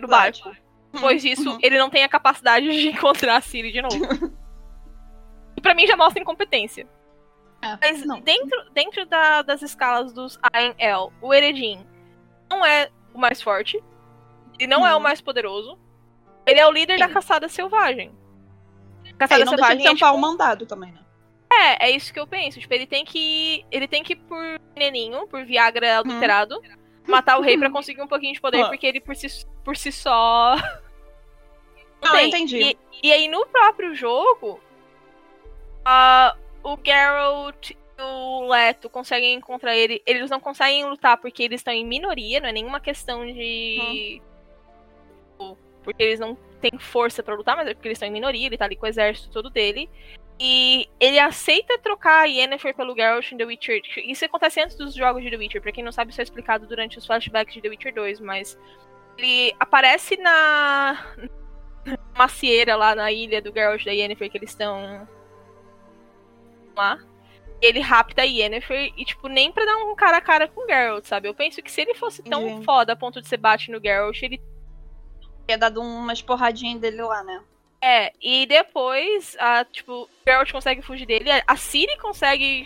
[0.00, 0.54] no barco.
[0.94, 1.30] Depois uhum.
[1.30, 1.58] disso, uhum.
[1.60, 4.32] ele não tem a capacidade de encontrar a Siri de novo.
[5.56, 6.86] e pra mim já mostra incompetência.
[7.60, 8.20] É, Mas não.
[8.20, 11.84] dentro, dentro da, das escalas dos ANL, o Eredin
[12.48, 13.82] não é o mais forte.
[14.58, 15.78] Ele não é o mais poderoso.
[16.46, 18.12] Ele é o líder da caçada selvagem.
[19.18, 20.20] Caçada é, não selvagem deixa de ser é, tipo...
[20.20, 21.00] mandado também, né?
[21.52, 22.60] É, é isso que eu penso.
[22.60, 23.64] Tipo, ele tem que.
[23.70, 26.62] Ele tem que ir por veneninho, por Viagra adulterado, hum.
[27.08, 29.26] matar o rei para conseguir um pouquinho de poder, porque ele por si,
[29.64, 30.54] por si só
[32.04, 32.58] não, entendi.
[32.58, 34.60] E, e, aí no próprio jogo,
[35.86, 40.02] uh, o Geralt e o Leto conseguem encontrar ele.
[40.06, 44.20] Eles não conseguem lutar porque eles estão em minoria, não é nenhuma questão de.
[45.40, 45.56] Hum.
[45.82, 48.56] Porque eles não têm força para lutar, mas é porque eles estão em minoria, ele
[48.56, 49.88] tá ali com o exército todo dele.
[50.40, 53.80] E ele aceita trocar a Yennefer pelo Geralt em The Witcher.
[53.98, 55.62] Isso acontece antes dos jogos de The Witcher.
[55.62, 58.58] Pra quem não sabe, isso é explicado durante os flashbacks de The Witcher 2, mas
[59.16, 61.14] ele aparece na
[62.16, 65.08] macieira lá na ilha do Geralt e da Yennefer que eles estão
[66.76, 66.98] lá.
[67.60, 70.66] Ele rapta a Yennefer e, tipo, nem pra dar um cara a cara com o
[70.66, 71.28] Geralt, sabe?
[71.28, 72.62] Eu penso que se ele fosse tão uhum.
[72.62, 74.40] foda a ponto de ser bate no Geralt, ele.
[75.48, 77.42] Ia dado umas porradinhas dele lá, né?
[77.80, 82.64] É, e depois, a, tipo, o Geralt consegue fugir dele, a Ciri consegue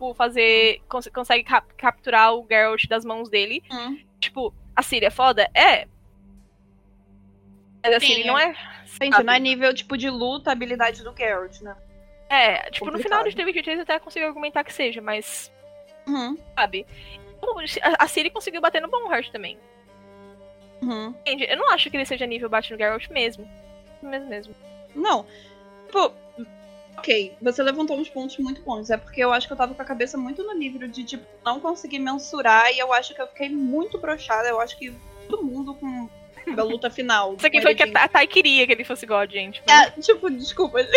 [0.00, 0.80] tipo, fazer.
[0.88, 3.62] Cons consegue cap capturar o Geralt das mãos dele.
[3.70, 3.98] Hum.
[4.18, 5.48] Tipo, a Ciri é foda?
[5.54, 5.86] É.
[7.82, 8.26] Mas a Sim, Ciri é.
[8.26, 8.54] não é.
[9.00, 9.24] Gente, sabe?
[9.24, 11.76] não é nível, tipo, de luta, habilidade do Geralt, né?
[12.28, 13.36] É, tipo, no final de Complicado.
[13.36, 15.50] The Witcher 3 eu até consigo argumentar que seja, mas.
[16.06, 16.36] Uhum.
[16.54, 16.86] Sabe?
[17.82, 19.58] A- A Ciri conseguiu bater no Bonheart também.
[20.82, 21.08] Uhum.
[21.08, 21.44] Entende?
[21.48, 23.48] Eu não acho que ele seja nível bate no Geralt mesmo.
[24.02, 24.54] Mesmo, mesmo.
[24.94, 25.26] Não.
[25.86, 26.12] Tipo,
[26.96, 28.90] ok, você levantou uns pontos muito bons.
[28.90, 31.24] É porque eu acho que eu tava com a cabeça muito no nível de, tipo,
[31.44, 32.70] não conseguir mensurar.
[32.72, 34.48] E eu acho que eu fiquei muito broxada.
[34.48, 34.92] Eu acho que
[35.28, 36.08] todo mundo com
[36.56, 37.34] a luta final.
[37.34, 39.62] Isso aqui foi o que a Thay queria que ele fosse God, gente.
[39.68, 40.80] É, tipo, desculpa,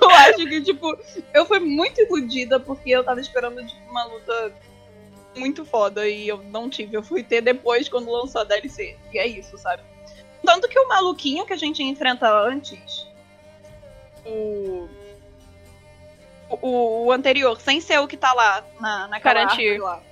[0.00, 0.98] eu acho que, tipo,
[1.34, 4.52] eu fui muito iludida porque eu tava esperando, tipo, uma luta
[5.36, 6.96] muito foda e eu não tive.
[6.96, 8.96] Eu fui ter depois quando lançou a DLC.
[9.12, 9.82] E é isso, sabe?
[10.44, 13.06] Tanto que o maluquinho que a gente enfrenta antes,
[14.24, 14.88] o.
[16.50, 20.02] O, o anterior, sem ser o que tá lá na, naquela lá.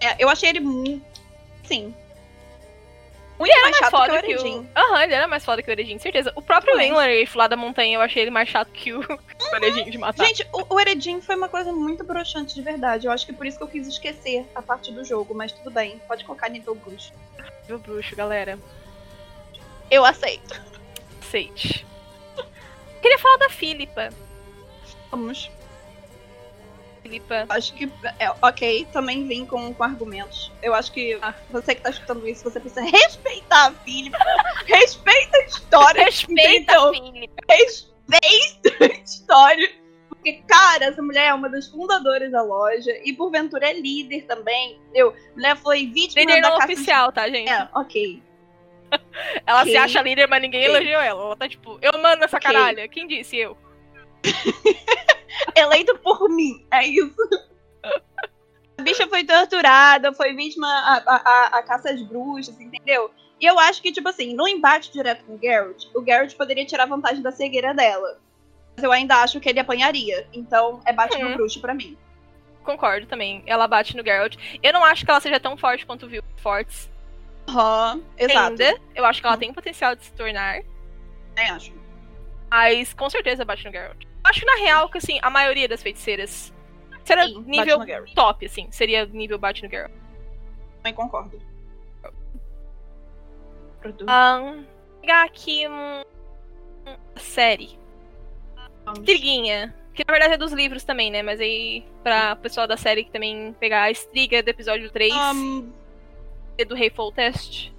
[0.00, 1.13] É, eu achei ele muito.
[1.64, 1.94] Sim.
[3.38, 4.66] Muito Ele era mais mais que o foda que o.
[4.76, 6.32] Aham, ele era mais foda que o Eredin, certeza.
[6.36, 6.80] O próprio.
[6.80, 10.24] Enlarif lá da montanha, eu achei ele mais chato que o, o Eredin de matar.
[10.24, 13.06] Gente, o, o Eredin foi uma coisa muito broxante de verdade.
[13.06, 15.70] Eu acho que por isso que eu quis esquecer a parte do jogo, mas tudo
[15.70, 16.00] bem.
[16.06, 17.12] Pode colocar nível bruxo.
[17.68, 18.56] Meu bruxo, galera.
[19.90, 20.62] Eu aceito.
[21.20, 21.84] Aceite.
[23.02, 24.10] Queria falar da Filipa.
[25.10, 25.50] Vamos.
[27.04, 27.44] Filipa.
[27.50, 27.84] Acho que,
[28.18, 30.50] é, ok, também vim com, com argumentos.
[30.62, 31.34] Eu acho que Ah.
[31.50, 34.16] você que tá escutando isso, você precisa respeitar a Filipe.
[34.66, 36.04] respeita a história.
[36.06, 37.34] Respeita a Filipa.
[37.48, 39.70] Respeita a história.
[40.08, 44.80] Porque, cara, essa mulher é uma das fundadoras da loja e, porventura, é líder também.
[44.94, 47.50] Eu, a mulher foi vítima Líder da não caça oficial, tá, gente?
[47.50, 48.22] É, ok.
[49.46, 49.72] Ela ok.
[49.72, 50.74] se acha líder, mas ninguém Ok.
[50.76, 51.22] elogiou ela.
[51.24, 52.50] Ela tá tipo, eu mando essa Ok.
[52.50, 52.88] caralha.
[52.88, 53.36] Quem disse?
[53.36, 53.54] Eu.
[55.54, 56.66] eleito por mim.
[56.70, 57.16] É isso.
[58.76, 63.10] A bicha foi torturada, foi vítima a, a, a, caça às bruxas, entendeu?
[63.40, 66.64] E eu acho que, tipo assim, no embate direto com o Geralt, o Geralt poderia
[66.66, 68.18] tirar vantagem da cegueira dela.
[68.76, 70.26] Mas eu ainda acho que ele apanharia.
[70.32, 71.34] Então é bate no Uhum.
[71.36, 71.96] bruxo pra mim.
[72.64, 73.42] Concordo também.
[73.46, 74.36] Ela bate no Geralt.
[74.62, 76.90] Eu não acho que ela seja tão forte quanto o Fortes
[77.48, 78.50] Aham, exato.
[78.62, 78.80] ainda.
[78.94, 79.40] Eu acho que ela Uhum.
[79.40, 80.62] tem potencial de se tornar.
[81.34, 81.72] Também acho.
[82.50, 84.04] Mas com certeza bate no Geralt.
[84.24, 86.52] Acho que na real, que assim, a maioria das feiticeiras
[87.04, 87.78] será Sim, nível
[88.14, 88.70] top, assim.
[88.70, 89.92] Seria nível bate no Geralt.
[90.76, 91.40] Também concordo.
[94.06, 94.64] Ahn,
[95.00, 96.02] pegar aqui um.
[96.86, 97.78] uma série.
[98.84, 99.00] Vamos.
[99.00, 99.74] Intriguinha.
[99.92, 101.22] Que na verdade é dos livros também, né?
[101.22, 105.70] Mas aí, pra pessoal da série que também pegar a estriga do episódio 3 Ahn,
[106.58, 107.73] e do Hateful Test.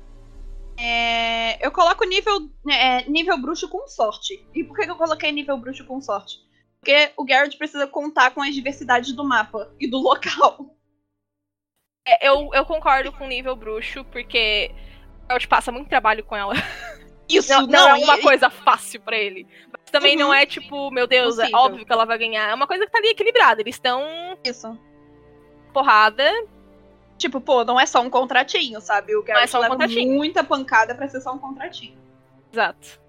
[0.77, 4.45] É, eu coloco nível, é, nível bruxo com sorte.
[4.53, 6.37] E por que eu coloquei nível bruxo com sorte?
[6.79, 10.75] Porque o Garrett precisa contar com as diversidades do mapa e do local.
[12.07, 14.69] É, eu, eu concordo com o nível bruxo, porque
[15.31, 16.53] o te passa muito trabalho com ela.
[17.27, 19.47] Isso, Não, não, é e- uma coisa fácil pra ele.
[19.71, 20.33] Mas também não Uhum.
[20.35, 21.59] é tipo, meu Deus, é Possível.
[21.59, 22.47] óbvio que ela vai ganhar.
[22.51, 23.61] É uma coisa que tá ali equilibrada.
[23.61, 24.03] Eles estão
[24.43, 24.77] Isso.
[25.73, 26.29] porrada.
[27.17, 29.15] Tipo, pô, não é só um contratinho, sabe?
[29.15, 30.13] O é Garrett só um leva contratinho.
[30.13, 31.97] muita pancada pra ser só um contratinho.
[32.51, 32.99] Exato.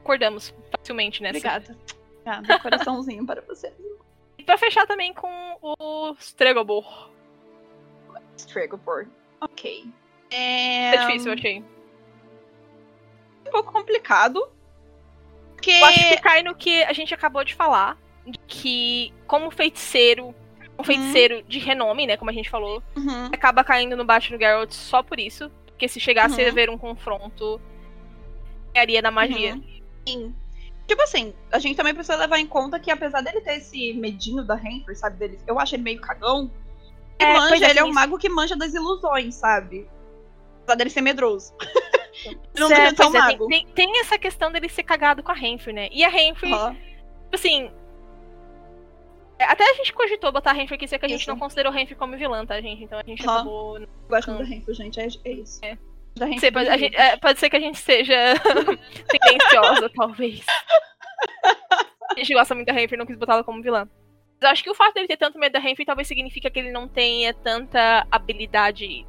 [0.00, 1.38] Acordamos facilmente nessa.
[1.38, 1.78] Obrigada.
[2.24, 2.58] Obrigada.
[2.60, 3.72] Coraçãozinho para você.
[4.38, 5.28] E pra fechar também com
[5.60, 7.12] o Stregobor.
[8.36, 9.06] Stragopor.
[9.40, 9.84] Ok.
[10.30, 10.94] É...
[10.94, 11.64] É difícil, eu achei.
[13.46, 14.48] um pouco complicado.
[15.54, 15.70] Porque...
[15.70, 17.98] Eu acho que cai no que a gente acabou de falar.
[18.26, 20.34] De que, como feiticeiro,
[20.82, 22.16] um feiticeiro de renome, né?
[22.16, 23.26] Como a gente falou, Uhum.
[23.32, 25.50] acaba caindo no baixo no Geralt só por isso.
[25.66, 26.48] Porque se chegasse Uhum.
[26.48, 27.60] a ver um confronto,
[28.74, 29.58] ganharia na magia.
[30.06, 30.34] Sim.
[30.86, 34.44] Tipo assim, a gente também precisa levar em conta que apesar dele ter esse medinho
[34.44, 35.16] da Renfrew, sabe?
[35.16, 36.50] Dele, eu acho ele meio cagão.
[37.18, 39.88] Ele É, manja, é, ele é tem um mago que manja das ilusões, sabe?
[40.62, 41.54] Apesar dele ser medroso.
[42.58, 43.46] Não Pois é, é, tem- mago.
[43.48, 45.88] tem, tem essa questão dele ser cagado com a Renfrew, né?
[45.90, 46.74] E a Renfrew, Aham.
[46.74, 47.70] tipo assim.
[49.42, 51.30] É, Até a gente cogitou botar a Renfrew aqui, só que a gente Isso.
[51.30, 52.82] não considerou a Renfrew como vilã, tá, gente?
[52.84, 53.34] Então a gente Aham.
[53.34, 53.78] acabou.
[53.78, 55.00] Eu gosto muito da Renfrew, gente.
[55.00, 55.60] É, é isso.
[55.64, 55.78] É.
[56.16, 58.14] Da Renfrew Sei, pode, gente- é, pode ser que a gente seja
[59.08, 60.44] tendenciosa, talvez.
[61.44, 63.88] A gente gosta muito da Renfrew e não quis botá-la como vilã.
[64.34, 66.58] Mas eu acho que o fato dele ter tanto medo da Renfrew talvez significa que
[66.58, 69.06] ele não tenha tanta habilidade.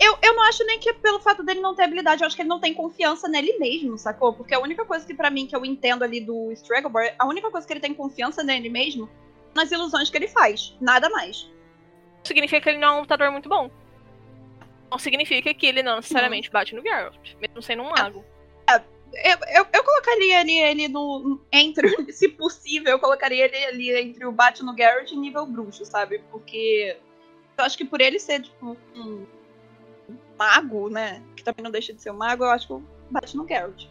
[0.00, 2.36] Eu, eu não acho nem que é pelo fato dele não ter habilidade, eu acho
[2.36, 4.32] que ele não tem confiança nele mesmo, sacou?
[4.32, 7.50] Porque a única coisa que pra mim que eu entendo ali do Stragobor, a única
[7.50, 9.08] coisa que ele tem confiança nele mesmo
[9.54, 11.48] nas ilusões que ele faz, nada mais.
[12.24, 13.70] Significa que ele não é um lutador muito bom.
[14.90, 18.24] não significa que ele não necessariamente bate no Geralt, mesmo sendo um mago.
[19.22, 21.40] Eu, eu, eu colocaria ele, ele no.
[21.52, 21.88] Entre.
[22.12, 26.20] Se possível, eu colocaria ele ali entre o bate no Geralt e nível bruxo, sabe?
[26.30, 26.96] Porque.
[27.56, 29.24] Eu acho que por ele ser, tipo, um
[30.38, 31.22] mago, né?
[31.36, 33.86] Que também não deixa de ser um mago, eu acho que bate no Geralt.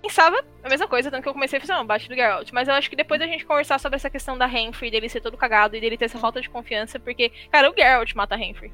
[0.00, 2.50] Pensava a mesma coisa, tanto que eu comecei a fazer, não, bate no Geralt.
[2.52, 5.20] Mas eu acho que depois da gente conversar sobre essa questão da Renfrey, dele ser
[5.20, 8.38] todo cagado e dele ter essa falta de confiança, porque, cara, o Geralt mata a
[8.38, 8.72] Renfrey.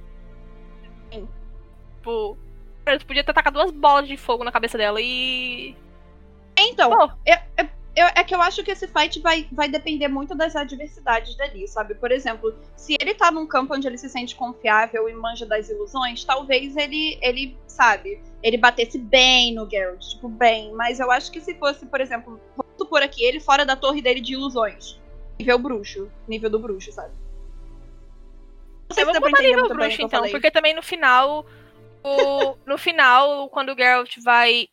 [1.11, 1.29] Sim.
[1.96, 2.37] Tipo,
[2.85, 5.74] cara, tu podia ter tacado duas bolas de fogo na cabeça dela e.
[6.57, 7.11] Então, Pô.
[7.27, 10.54] é, é, eu- é que eu acho que esse fight vai, vai depender muito das
[10.57, 11.94] adversidades dali, sabe?
[11.94, 15.68] Por exemplo, se ele tá num campo onde ele se sente confiável e manja das
[15.68, 20.72] ilusões, talvez ele, ele sabe, ele batesse bem no Geralt, tipo, bem.
[20.72, 24.02] Mas eu acho que se fosse, por exemplo, vamos supor aqui, ele fora da torre
[24.02, 24.98] dele de ilusões.
[25.38, 26.11] Nível bruxo.
[26.28, 27.12] Nível do bruxo, sabe?
[28.88, 31.46] Não sei Eu se vou botar nível bruxo, então, porque também no final.
[32.02, 34.68] O, no final, quando o Geralt vai.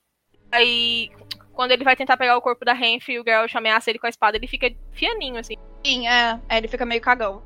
[0.51, 1.10] vai
[1.53, 4.07] quando ele vai tentar pegar o corpo da Renf e o Geralt ameaça ele com
[4.07, 5.55] a espada, ele fica fianinho, assim.
[5.85, 7.43] Sim, é, é, ele fica meio cagão.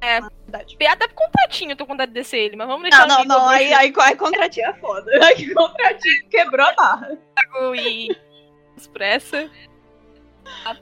[0.00, 0.20] É.
[0.20, 0.76] Verdade.
[0.78, 3.48] E Até eu tô com vontade de descer ele, mas vamos deixar Não, não, não.
[3.48, 5.10] Aí, aí, aí contratinho é foda.
[5.24, 7.18] Aí contratinho quebrou a barra.
[7.74, 8.14] e
[8.76, 9.50] expressa.
[10.66, 10.76] Ai,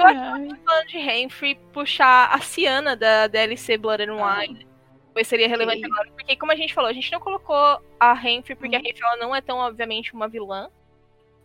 [0.00, 0.48] ai.
[0.64, 4.68] Falando de Renfrey, puxar a Ciana da DLC Blood and Wine.
[5.12, 6.08] Pois seria relevante agora.
[6.12, 9.16] Porque, como a gente falou, a gente não colocou a Renfrey, porque a Renfrey ela
[9.16, 10.70] não é tão, obviamente, uma vilã.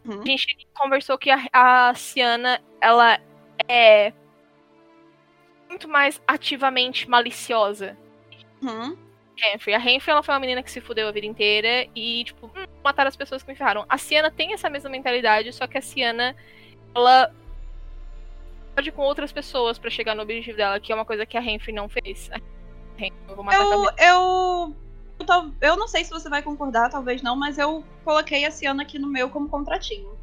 [0.05, 0.21] Uhum.
[0.21, 3.19] A gente conversou que a, a Ciana, ela
[3.67, 4.13] é
[5.69, 7.97] muito mais ativamente maliciosa.
[8.61, 8.97] Uhum.
[9.37, 9.75] Renfrey.
[9.75, 12.65] A Renfrey, ela foi uma menina que se fudeu a vida inteira e, tipo, hum,
[12.83, 13.85] mataram as pessoas que me ferraram.
[13.89, 16.35] A Ciana tem essa mesma mentalidade, só que a Ciana,
[16.93, 17.33] ela
[18.75, 21.41] pode com outras pessoas pra chegar no objetivo dela, que é uma coisa que a
[21.41, 22.29] Renfrey não fez.
[22.31, 22.39] A
[22.97, 24.75] Renfrey, eu vou matar a Eu, eu,
[25.19, 28.83] eu, eu não sei se você vai concordar, talvez não, mas eu coloquei a Ciana
[28.83, 30.17] aqui no meu como contratinho.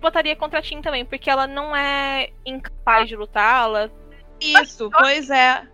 [0.00, 3.90] Botaria contra a Tim também, porque ela não é incapaz de lutar, ela
[4.40, 5.66] Isso, pois é.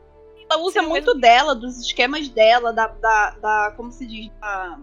[0.49, 4.79] Ela usa Sim, muito dela, dos esquemas dela, da, da, da- como se diz, da,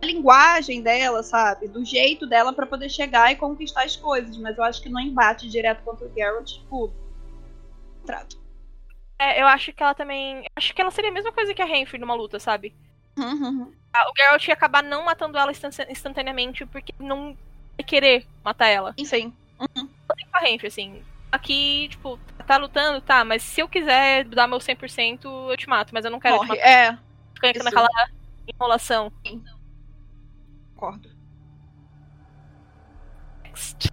[0.00, 1.68] da linguagem dela, sabe?
[1.68, 4.36] Do jeito dela pra poder chegar e conquistar as coisas.
[4.36, 6.92] Mas eu acho que no embate direto contra o Geralt, tipo,
[8.04, 8.38] trato.
[9.18, 10.44] É, eu acho que ela também.
[10.54, 12.74] Acho que ela seria a mesma coisa que a Renfrey numa luta, sabe?
[13.18, 13.72] Uhum.
[13.94, 17.34] O Geralt ia acabar não matando ela instan- instantaneamente porque não
[17.76, 18.94] vai querer matar ela.
[18.98, 19.32] Sim, sim.
[19.58, 21.02] com a Renfrey, assim.
[21.32, 25.92] Aqui, tipo, tá lutando, tá, mas se eu quiser dar meu 100%, eu te mato,
[25.94, 26.48] mas eu não quero te Morre.
[26.58, 26.68] matar.
[26.68, 26.98] É,
[27.34, 27.64] Fica isso.
[27.64, 27.88] naquela
[28.46, 29.10] enrolação.
[30.74, 31.10] concordo.
[33.44, 33.90] Next.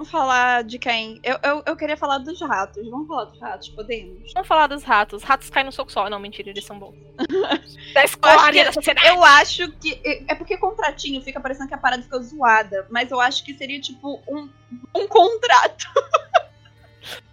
[0.00, 1.20] Vamos falar de quem?
[1.22, 2.88] Eu, eu, eu queria falar dos ratos.
[2.88, 4.32] Vamos falar dos ratos, podemos?
[4.32, 5.22] Vamos falar dos ratos.
[5.22, 6.08] Ratos caem no soco só.
[6.08, 6.94] Não, mentira, eles são bons.
[7.92, 9.06] da escória da sociedade.
[9.06, 10.00] Eu acho que.
[10.26, 12.86] É porque contratinho fica parecendo que a parada fica zoada.
[12.88, 14.48] Mas eu acho que seria tipo um,
[14.96, 15.86] um contrato.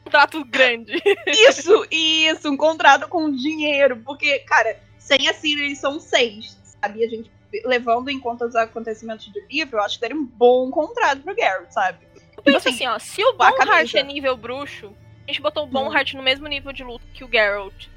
[0.05, 1.01] Um trato grande.
[1.25, 3.95] Isso, isso, um contrato com dinheiro.
[4.03, 7.01] Porque, cara, sem a eles são seis, sabe?
[7.01, 7.31] A gente,
[7.63, 11.33] levando em conta os acontecimentos do livro, eu acho que seria um bom contrato pro
[11.33, 12.06] Garrett, sabe?
[12.53, 12.97] Pensa assim, ó.
[12.99, 14.93] Se o Bonhart é nível bruxo,
[15.27, 15.71] a gente botou o Hum.
[15.71, 17.87] Bonhart no mesmo nível de luta que o Geralt.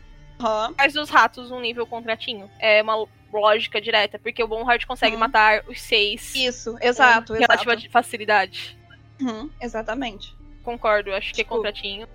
[0.41, 0.75] Aham.
[0.77, 2.51] Faz os ratos um nível contratinho.
[2.59, 5.21] É uma lógica direta, porque o Bonhart consegue Hum.
[5.21, 7.91] matar os seis Isso, exato, com relativa exato.
[7.91, 8.77] facilidade.
[9.21, 10.35] Uhum, exatamente.
[10.65, 12.09] Concordo, acho que é Tipo, contratinho.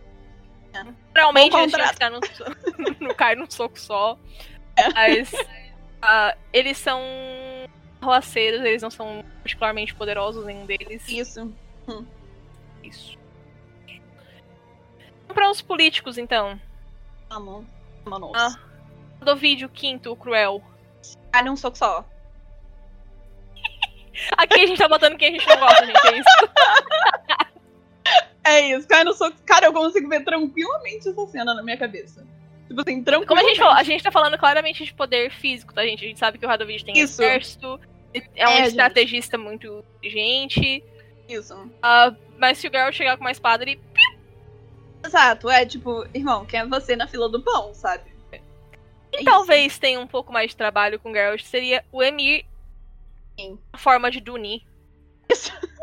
[0.74, 0.84] é.
[1.16, 2.20] Realmente Bom eles tinham que ficar no,
[3.00, 4.18] não cai num soco só.
[4.94, 5.32] Mas
[6.02, 7.00] ah, eles são
[8.02, 11.08] roaceiros, eles não são particularmente poderosos, nenhum deles.
[11.08, 11.54] Isso.
[12.88, 13.18] Isso.
[15.22, 16.60] Vamos para os políticos, então.
[17.30, 17.66] Amo.
[18.06, 18.32] Mano.
[18.36, 18.56] Ah.
[19.22, 20.62] Do vídeo quinto, o Cruel.
[21.32, 22.06] Cai um soco só.
[24.38, 26.08] Aqui a gente tá botando quem a gente não gosta, gente.
[26.08, 26.26] É isso.
[28.48, 29.36] É isso, cai no soco.
[29.44, 32.24] Cara, eu consigo ver tranquilamente essa cena na minha cabeça.
[32.68, 33.28] Tipo assim, tranquilamente.
[33.28, 36.06] Como a gente falou, a gente tá falando claramente de poder físico, tá, gente?
[36.06, 37.24] A gente sabe que o Radovid tem Isso.
[37.24, 37.80] exército,
[38.36, 38.68] é um É, gente.
[38.68, 40.84] estrategista muito inteligente.
[41.28, 41.72] Isso.
[41.82, 43.80] ah, mas se o Geralt chegar com uma espada, ele.
[45.04, 48.04] Exato, é tipo, irmão, quem é você na fila do pão, sabe?
[48.32, 48.40] É
[49.12, 49.26] Quem isso.
[49.26, 52.46] talvez tenha um pouco mais de trabalho com o Geralt seria o Emir
[53.40, 53.60] Sim.
[53.72, 54.66] na forma de Duni.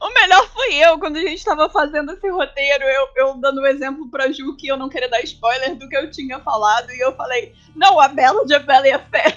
[0.00, 3.66] O melhor foi eu, quando a gente tava fazendo esse roteiro, eu, eu dando o
[3.66, 7.00] exemplo pra Ju que eu não queria dar spoiler do que eu tinha falado, e
[7.00, 9.36] eu falei, não, a Bela de Bela e a Fé.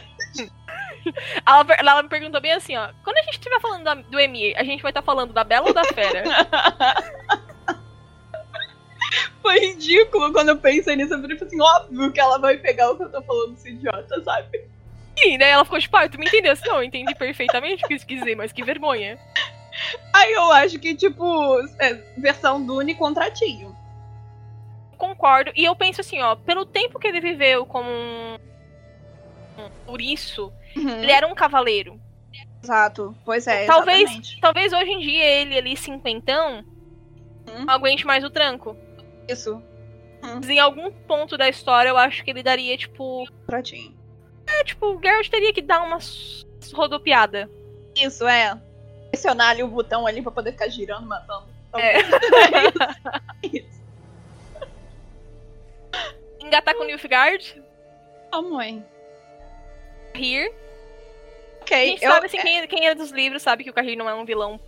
[1.45, 2.89] Ela, ela me perguntou bem assim, ó.
[3.03, 5.67] Quando a gente estiver falando da- do Emir, a gente vai estar falando da Bela
[5.67, 6.23] ou da Fera?
[9.41, 11.13] Foi ridículo quando eu pensei nisso.
[11.13, 14.23] Eu falei assim, óbvio que ela vai pegar o que eu tô falando, esse idiota,
[14.23, 14.63] sabe?
[15.17, 16.53] Sim, daí ela ficou tipo, ah, tu me entendeu?
[16.53, 19.19] Assim, não, eu entendi perfeitamente o que isso quis dizer, mas que vergonha.
[20.13, 23.75] Aí eu acho que, tipo, é, versão Dune contratinho.
[24.97, 25.51] Concordo.
[25.55, 28.37] E eu penso assim, ó, pelo tempo que ele viveu como um.
[29.85, 31.01] Por isso, Uhum.
[31.03, 31.99] ele era um cavaleiro.
[32.63, 33.15] Exato.
[33.25, 34.39] Pois é, Talvez- exatamente.
[34.41, 36.63] Talvez hoje em dia ele ali, cinquentão,
[37.47, 37.65] Hum.
[37.65, 38.75] não aguente mais o tranco.
[39.27, 39.61] Isso.
[40.21, 43.25] Mas em algum ponto da história eu acho que ele daria, tipo.
[43.41, 43.93] Contratinho.
[44.47, 45.97] É, tipo, o Geralt teria que dar uma
[46.73, 47.49] rodopiada.
[47.95, 48.57] Isso, é.
[49.11, 51.47] Pressionar ali o botão ali pra poder ficar girando, matando.
[51.77, 51.97] É.
[53.43, 53.83] Isso.
[56.39, 57.61] Engatar com Nilfgaard,
[58.33, 58.83] Oh, mãe.
[60.15, 60.51] Rir.
[61.63, 64.09] Ok, gente eu, sabe, assim, quem, quem é dos livros sabe que o Carrir não
[64.09, 64.59] é um vilão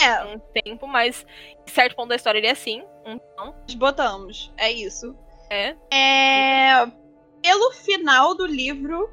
[0.00, 1.26] é, um tempo, mas
[1.66, 2.84] em certo ponto da história ele é sim.
[3.04, 3.20] Vilão.
[3.36, 4.52] nós botamos.
[4.56, 5.16] É isso.
[5.50, 5.74] É.
[5.92, 6.86] É,
[7.42, 9.10] pelo final do livro,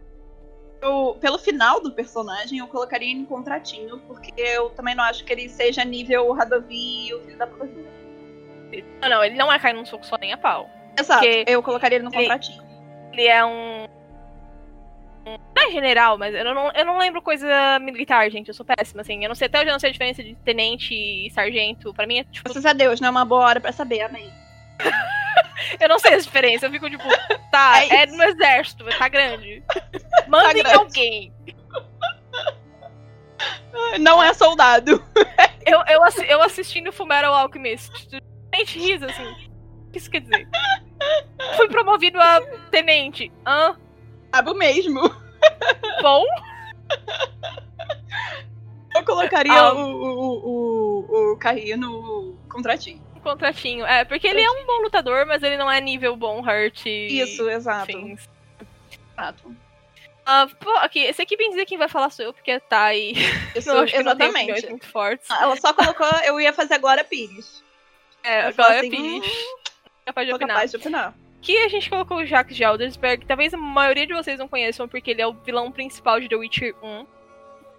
[0.82, 5.26] eu- pelo final do personagem, eu colocaria ele em contratinho, porque eu também não acho
[5.26, 7.66] que ele seja nível Radovi e o filho da puta.
[9.02, 10.70] Não, não, ele não é cair num soco só nem a pau.
[11.00, 12.64] Exato, eu colocaria ele no ele- contratinho.
[13.12, 13.88] Ele é um.
[15.68, 18.48] É general, mas eu não, eu não lembro coisa militar, gente.
[18.48, 19.24] Eu sou péssima, assim.
[19.24, 21.94] Eu não sei até hoje eu não sei a diferença de tenente e sargento.
[21.94, 22.44] Pra mim é tipo.
[22.44, 24.32] Graças a Deus, não é uma boa hora pra saber, amém.
[25.80, 26.64] Eu não sei as diferenças.
[26.64, 27.04] Eu fico tipo,
[27.52, 29.64] tá, É é, no exército, tá grande.
[30.28, 30.78] Manda em grande.
[30.78, 31.34] alguém.
[34.00, 35.04] Não é soldado.
[35.66, 37.92] Eu, eu, eu assistindo Fullmetal Alchemist.
[38.54, 39.26] Gente, risa, assim.
[39.88, 40.48] O que isso quer dizer?
[41.58, 42.40] Fui promovido a
[42.70, 43.32] tenente.
[43.44, 43.76] Hã?
[44.32, 45.02] Cabo mesmo.
[46.02, 46.26] Bom?
[48.96, 49.74] Eu colocaria Ah.
[49.74, 53.02] o, o, o, o Carrinho no contratinho.
[53.16, 53.86] Um contratinho.
[53.86, 56.86] É, porque ele é um bom lutador, mas ele não é nível bom Hurt.
[56.86, 57.92] Isso, exato.
[57.92, 58.28] afins.
[59.18, 59.56] exato.
[60.26, 63.14] Ah, pô, aqui, esse aqui bem dizer quem vai falar sou eu, porque tá aí.
[63.56, 64.70] Isso, não tem exatamente.
[64.70, 65.30] muito fortes.
[65.30, 67.64] Ela só colocou, eu ia fazer agora Pires.
[68.24, 69.28] É, Eu agora é assim, Pires.
[69.28, 69.58] hum,
[70.06, 70.56] Capaz de opinar.
[70.56, 71.14] capaz de opinar.
[71.46, 73.24] Aqui a gente colocou o Jacques de Aldersberg.
[73.28, 76.36] Talvez a maioria de vocês não conheçam, porque ele é o vilão principal de The
[76.36, 76.88] Witcher 1.
[76.88, 77.08] Eu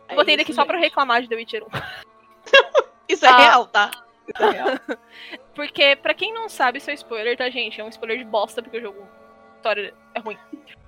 [0.06, 1.66] É botei ele aqui só pra reclamar de The Witcher 1.
[3.10, 3.36] Isso é Ah.
[3.38, 3.90] real, tá?
[4.32, 4.68] Isso é real.
[5.52, 7.80] Porque, pra quem não sabe, isso é spoiler, tá, gente?
[7.80, 9.00] É um spoiler de bosta, porque o jogo.
[9.02, 10.38] A história é ruim.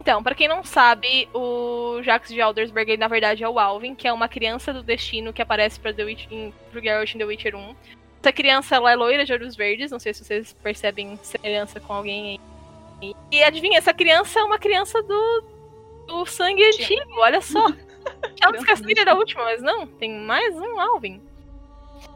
[0.00, 3.96] Então, pra quem não sabe, o Jacques de Aldersberg, ele, na verdade, é o Alvin,
[3.96, 7.18] que é uma criança do destino que aparece pra The Witch, em, pro Geralt em
[7.18, 7.74] The Witcher 1.
[8.22, 11.92] Essa criança, ela é loira de olhos verdes, não sei se vocês percebem semelhança com
[11.92, 12.40] alguém aí.
[13.30, 15.44] E adivinha, essa criança é uma criança do,
[16.06, 17.64] do sangue antigo, olha só.
[18.40, 21.22] Ela Castilha da última, mas não, tem mais um Alvin.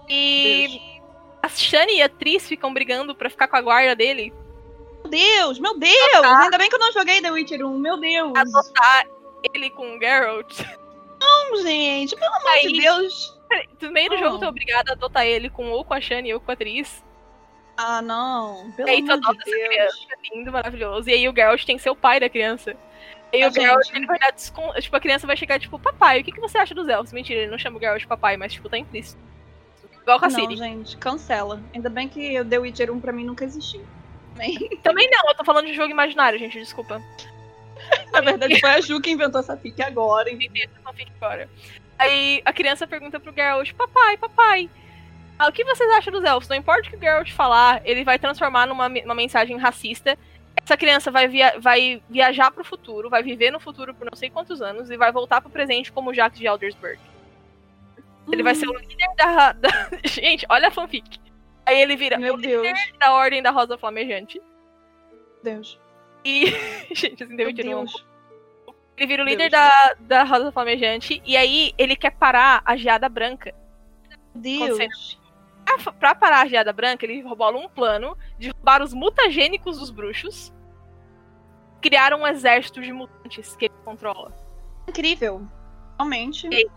[0.08, 0.80] E
[1.42, 4.32] a Shani e a Tris ficam brigando pra ficar com a guarda dele,
[5.02, 6.12] Meu Deus, meu Deus!
[6.20, 6.42] Tá.
[6.42, 8.32] Ainda bem que eu não joguei The Witcher 1, meu Deus!
[8.36, 9.04] adotar
[9.52, 10.60] ele com o Geralt.
[11.20, 13.38] Não, gente, pelo amor de Deus!
[13.80, 14.18] No meio do Oh.
[14.18, 16.56] jogo, tu é obrigado a adotar ele com ou com a Shani ou com a
[16.56, 17.04] Tris.
[17.76, 19.68] Ah, não, pelo E aí tu amor de essa Deus.
[19.68, 21.08] criança, lindo, maravilhoso.
[21.08, 22.76] E aí o Geralt tem que ser o pai da criança.
[23.32, 23.96] E Ah, o Geralt, gente.
[23.96, 24.32] ele vai dar.
[24.32, 27.12] Tipo, a criança vai chegar, tipo, papai, o que, que você acha dos elfos?
[27.12, 29.20] Mentira, ele não chama o Geralt de papai, mas, tipo, tá implícito.
[30.02, 30.56] Igual com a Não, Ciri.
[30.56, 31.62] gente, cancela.
[31.74, 33.84] Ainda bem que o The Witcher 1 pra mim nunca existiu.
[34.82, 37.00] Também não, eu tô falando de jogo imaginário, gente, desculpa.
[38.12, 40.28] Na verdade, foi a Ju que inventou essa fic agora.
[40.30, 40.38] hein?
[40.84, 41.48] Não fique fora.
[41.98, 44.70] Aí a criança pergunta pro Geralt, papai, papai,
[45.48, 46.48] o que vocês acham dos elfos?
[46.48, 50.18] Não importa o que o Geralt falar, ele vai transformar numa uma mensagem racista.
[50.56, 54.30] Essa criança vai, via vai viajar pro futuro, vai viver no futuro por não sei
[54.30, 57.00] quantos anos e vai voltar pro presente como Jacques de Aldersberg.
[58.30, 61.18] Ele vai ser o líder da, da- Gente, olha a fanfic.
[61.66, 64.40] Aí ele vira Meu o líder Deus, da Ordem da Rosa Flamejante.
[65.42, 65.78] Deus.
[66.24, 66.46] E.
[66.94, 67.90] Gente, assim, deu de novo.
[68.96, 69.36] Ele vira o Deus.
[69.38, 71.20] líder da, da Rosa Flamejante.
[71.24, 73.52] E aí ele quer parar a Geada Branca.
[74.34, 75.18] Deus.
[75.64, 79.90] Pra, pra parar a Geada Branca, ele bola um plano de roubar os mutagênicos dos
[79.90, 80.52] bruxos.
[81.80, 84.32] Criar um exército de mutantes que ele controla.
[84.88, 85.46] Incrível.
[85.98, 86.48] Realmente.
[86.52, 86.68] E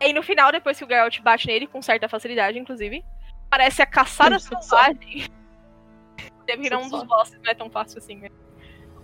[0.00, 3.04] aí no final, depois que o Geralt bate nele, com certa facilidade, inclusive,
[3.46, 5.28] aparece a caçada selvagem.
[6.46, 8.28] Deve virar um dos bosses, não é tão fácil assim, né?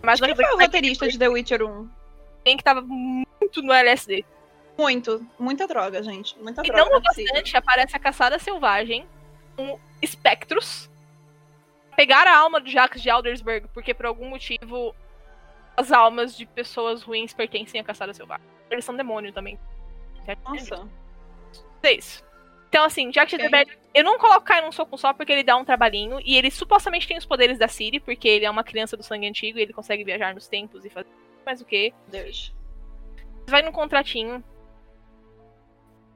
[0.03, 1.89] Mas Quem foi o roteirista de The Witcher 1?
[2.41, 4.25] alguém que tava muito no LSD.
[4.81, 5.27] Muito.
[5.39, 6.39] Muita droga, gente.
[6.39, 6.83] Muita E droga.
[6.83, 7.33] não não é possível.
[7.33, 9.07] bastante, aparece a caçada selvagem,
[9.59, 10.91] um espectros,
[11.97, 14.95] pegar a alma do Jacques de Aldersberg, porque por algum motivo
[15.77, 18.47] as almas de pessoas ruins pertencem à caçada selvagem.
[18.71, 19.59] Eles são demônio também.
[20.45, 20.89] Nossa.
[21.83, 22.23] É isso.
[22.69, 23.47] Então, assim, Jack Ok.
[23.49, 23.67] okay.
[23.93, 26.21] eu não coloco Kai num soco só porque ele dá um trabalhinho.
[26.25, 29.27] E ele supostamente tem os poderes da Siri, porque ele é uma criança do sangue
[29.27, 31.09] antigo e ele consegue viajar nos tempos e fazer
[31.45, 31.93] mais o quê.
[32.07, 32.55] Deus.
[33.49, 34.45] Vai num contratinho.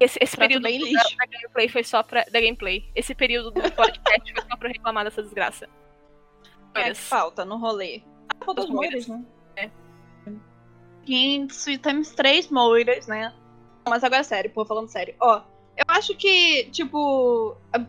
[0.01, 2.25] Esse, esse período da, da gameplay foi só pra.
[2.25, 2.91] Da gameplay.
[2.95, 5.69] Esse período do podcast foi só pra reclamar dessa desgraça.
[6.75, 8.03] É que falta no rolê?
[8.29, 9.27] Ah, faltam as As moiras, moiras.
[9.57, 9.71] né?
[11.01, 13.33] Seguinte, temos três moiras, né?
[13.89, 15.15] Mas agora é sério, pô, falando sério.
[15.21, 15.43] Ó,
[15.77, 17.57] eu acho que, tipo.
[17.73, 17.87] a-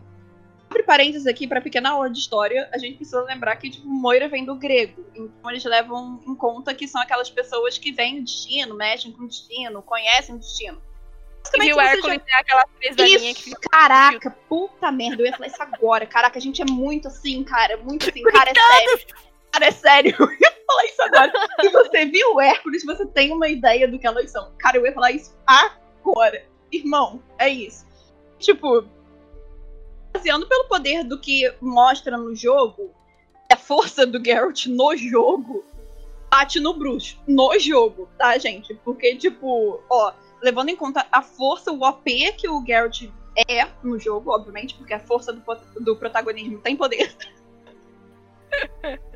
[0.68, 2.68] Abre parênteses aqui pra pequena aula de história.
[2.74, 5.06] A gente precisa lembrar que, tipo, moira vem do grego.
[5.14, 9.22] Então eles levam em conta que são aquelas pessoas que veem o destino, mexem com
[9.24, 10.82] o destino, conhecem o destino.
[11.54, 15.26] E o você já- Hércules é aquela três velhinha que Isso, caraca, puta merda, eu
[15.26, 16.06] ia falar isso agora.
[16.06, 19.06] Caraca, a gente é muito assim, cara, muito assim, cara, é sério.
[19.52, 21.32] Cara, é sério, eu ia falar isso agora.
[21.60, 24.52] Se você viu o Hércules, você tem uma ideia do que elas são.
[24.58, 26.44] Cara, eu ia falar isso agora.
[26.70, 27.86] Irmão, é isso.
[28.38, 28.84] Tipo,
[30.12, 32.90] baseando pelo poder do que mostra no jogo,
[33.50, 35.64] a força do Geralt no jogo
[36.30, 37.18] bate no bruxo.
[37.26, 38.74] No jogo, tá, gente?
[38.84, 40.12] Porque, tipo, ó,
[40.42, 43.02] levando em conta a força, o OP que o Geralt
[43.48, 45.42] é no jogo, obviamente, porque a força do,
[45.80, 47.14] do protagonismo tem poder.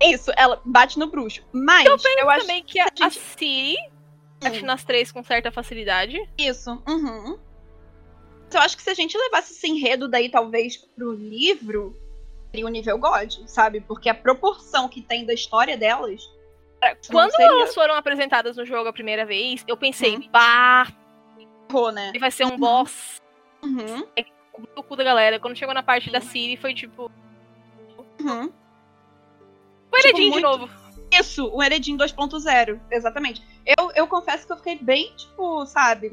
[0.00, 1.42] É Isso, ela bate no bruxo.
[1.52, 3.76] Mas eu, acho também que a, a gente- Siri
[4.40, 6.18] bate nas três com certa facilidade.
[6.38, 6.82] isso.
[6.88, 7.38] Uhum.
[8.52, 11.94] Eu acho que se a gente levasse esse enredo daí, talvez, pro livro,
[12.50, 13.80] seria o nível God, sabe?
[13.80, 16.22] Porque a proporção que tem da história delas.
[17.10, 20.28] Quando seria- elas foram apresentadas no jogo a primeira vez, eu pensei, Uhum.
[20.30, 20.86] bah,
[21.92, 22.08] né?
[22.10, 22.58] ele vai ser um Uhum.
[22.58, 23.20] boss
[23.62, 24.06] Uhum.
[24.76, 25.38] do cu da galera.
[25.40, 27.10] Quando chegou na parte da Siri, foi tipo.
[28.20, 28.52] Uhum.
[29.90, 30.88] Foi Tipo, Heredinho de muito- novo.
[31.10, 33.42] Isso, o Heredin 2.0, exatamente.
[33.64, 36.10] Eu, eu confesso que eu fiquei bem, tipo, sabe?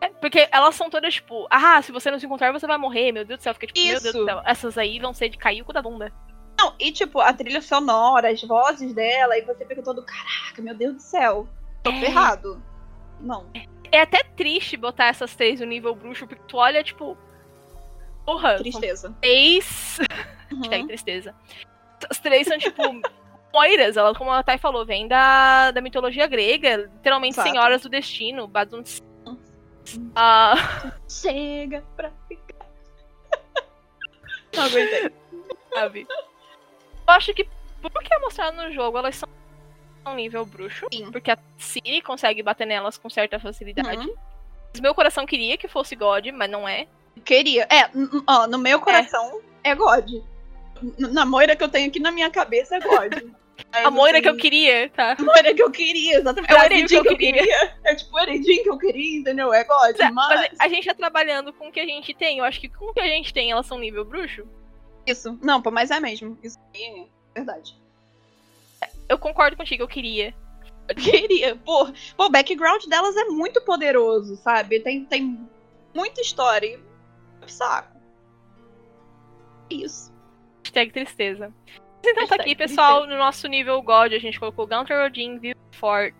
[0.00, 3.12] É, Porque elas são todas, tipo, ah, se você não se encontrar, você vai morrer.
[3.12, 4.18] Meu Deus do céu, fica tipo, meu Deus Isso.
[4.18, 4.42] do céu.
[4.44, 6.12] Essas aí vão ser de cair o cu da bunda.
[6.66, 10.74] Não, e tipo, a trilha sonora, as vozes dela, e você fica todo, caraca, meu
[10.74, 11.48] Deus do céu,
[11.82, 12.00] tô É.
[12.00, 12.62] ferrado.
[13.20, 13.46] Não.
[13.92, 17.16] É até triste botar essas três no nível bruxo, porque tu olha, tipo.
[18.24, 19.14] Porra, Tristeza.
[19.20, 19.98] três.
[20.48, 20.58] Uhum.
[20.58, 21.34] Hashtag tristeza.
[22.08, 22.80] As três são, tipo,
[23.52, 23.96] moiras.
[23.96, 26.76] Ela, como a Thay falou, vem da, da mitologia grega.
[26.76, 27.48] Literalmente Exato.
[27.48, 28.46] senhoras do destino.
[28.46, 29.02] Baduns.
[30.14, 32.64] Ah, Chega pra ficar.
[34.54, 35.10] Não aguentei.
[35.74, 36.06] sabe?
[37.06, 37.48] Eu acho que,
[37.80, 39.28] por que é mostrado no jogo, elas são
[40.06, 40.86] um nível bruxo.
[40.92, 41.10] Sim.
[41.10, 44.06] Porque a Siri consegue bater nelas com certa facilidade.
[44.06, 44.14] Uhum.
[44.80, 46.86] Meu coração queria que fosse God, mas não é.
[47.24, 47.66] Queria.
[47.70, 47.88] É,
[48.26, 50.08] ó, no meu coração é, God.
[50.82, 53.14] N- Na moira que eu tenho aqui na minha cabeça é God.
[53.72, 55.16] A moira que eu assim, queria, tá?
[55.18, 56.52] A moira que eu queria, exatamente.
[56.52, 57.74] É o Heredin que eu eu queria.
[57.84, 59.52] É tipo o Heredin que eu queria, entendeu?
[59.52, 60.48] É God, Mas, mas...
[60.60, 62.38] a gente tá trabalhando com o que a gente tem.
[62.38, 64.46] Eu acho que com o que a gente tem, elas são nível bruxo.
[65.06, 65.38] Isso.
[65.42, 66.38] Não, pô, mas é mesmo.
[66.42, 67.76] Isso aí é verdade.
[69.08, 70.34] Eu concordo contigo, eu queria.
[70.88, 71.56] Eu queria.
[71.56, 71.86] Pô,
[72.16, 74.80] pô, o background delas é muito poderoso, sabe?
[74.80, 75.48] Tem, tem
[75.94, 76.66] muita história.
[76.66, 77.50] E...
[77.50, 77.96] Saco.
[79.70, 80.12] Isso.
[80.64, 81.52] Hashtag tristeza.
[81.68, 85.38] Mas então tá Hashtag aqui, pessoal, no nosso nível God, a gente colocou Gunter Odin,
[85.38, 86.14] Villefort,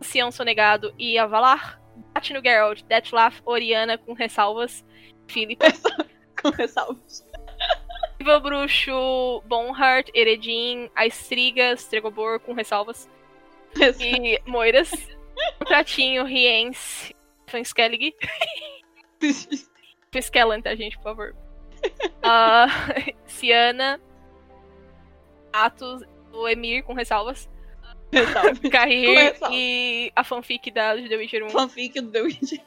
[0.00, 1.80] Ancião Sonegado e Avalar.
[2.12, 4.84] Bate no Geralt, Deathlaugh, Oriana com ressalvas,
[5.28, 5.58] Philip,
[6.40, 7.25] Com ressalvas.
[8.26, 13.08] Nível Bruxo, Bonhart, Eredin, Aistriga, Stregobor com ressalvas
[14.00, 14.90] e Moiras.
[15.60, 17.12] Pratinho, Riens,
[17.46, 18.16] Fanskellig.
[20.12, 21.36] Skellan, tá, gente, por favor.
[22.20, 22.66] Ah,
[23.26, 24.00] Ciana,
[25.52, 26.02] Atos,
[26.32, 27.48] o Emir com ressalvas.
[28.72, 31.50] Carrir e a fanfic da de The Witcher 1.
[31.50, 32.60] Fanfic do The Witcher.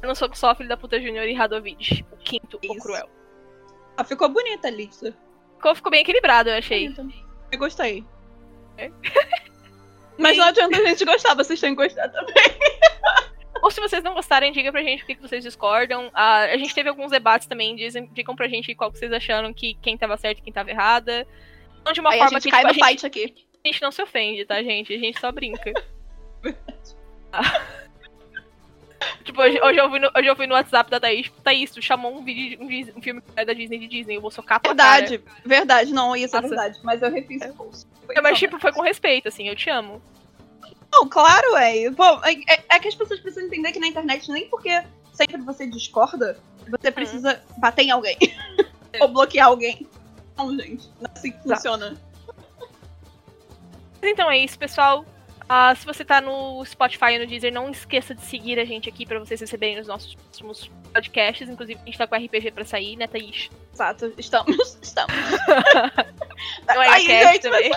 [0.00, 2.06] Eu não sou só filho da puta Junior e Radovid.
[2.12, 2.82] O quinto, o Isso.
[2.84, 3.08] cruel.
[3.96, 5.14] Ah, ficou bonita a lista.
[5.56, 6.88] Ficou, ficou bem equilibrado, eu achei.
[6.88, 7.16] Bonita.
[7.52, 8.04] Eu gostei.
[8.78, 8.90] É.
[10.18, 12.34] Mas não adianta a gente gostar, vocês têm que gostar também.
[13.62, 16.10] Ou se vocês não gostarem, diga pra gente o que vocês discordam.
[16.12, 19.52] Ah, a gente teve alguns debates também, dizem, digam pra gente qual que vocês acharam
[19.54, 21.26] que quem tava certo e quem tava errada.
[21.84, 23.46] Não de uma Aí a forma gente que cai tipo, no a, gente, fight aqui.
[23.64, 24.92] a gente não se ofende, tá, gente?
[24.92, 25.72] A gente só brinca.
[27.34, 27.81] Ah.
[29.22, 32.14] Tipo, hoje, hoje, eu vi no, hoje eu no WhatsApp da Thaís, Thaís, tu chamou
[32.16, 35.22] um, vídeo, de- um, um filme da Disney de Disney, eu vou socar tua Verdade,
[35.44, 35.92] verdade.
[35.92, 36.46] Não, isso Nossa.
[36.46, 36.78] é verdade.
[36.82, 37.86] Mas eu refiz o post.
[38.08, 38.22] Cara.
[38.22, 40.02] Mas, tipo, foi com respeito, assim, eu te amo.
[40.92, 41.90] Não, claro, é.
[41.90, 45.38] Pô, é, é- é que as pessoas precisam entender que na internet, nem porque sempre
[45.42, 48.16] você discorda, você precisa bater em alguém.
[49.00, 49.86] Ou bloquear alguém.
[50.36, 50.88] Não, gente.
[51.00, 51.96] Não é assim que funciona.
[54.00, 55.04] Mas então é isso, pessoal.
[55.44, 58.88] Uh, se você tá no Spotify e no Deezer, não esqueça de seguir a gente
[58.88, 61.48] aqui para vocês receberem os nossos próximos podcasts.
[61.48, 63.50] Inclusive, a gente tá com RPG pra sair, né, Thaís?
[63.72, 64.78] Exato, estamos.
[64.82, 65.14] Estamos.
[66.66, 67.70] Não é Aí, gente, também.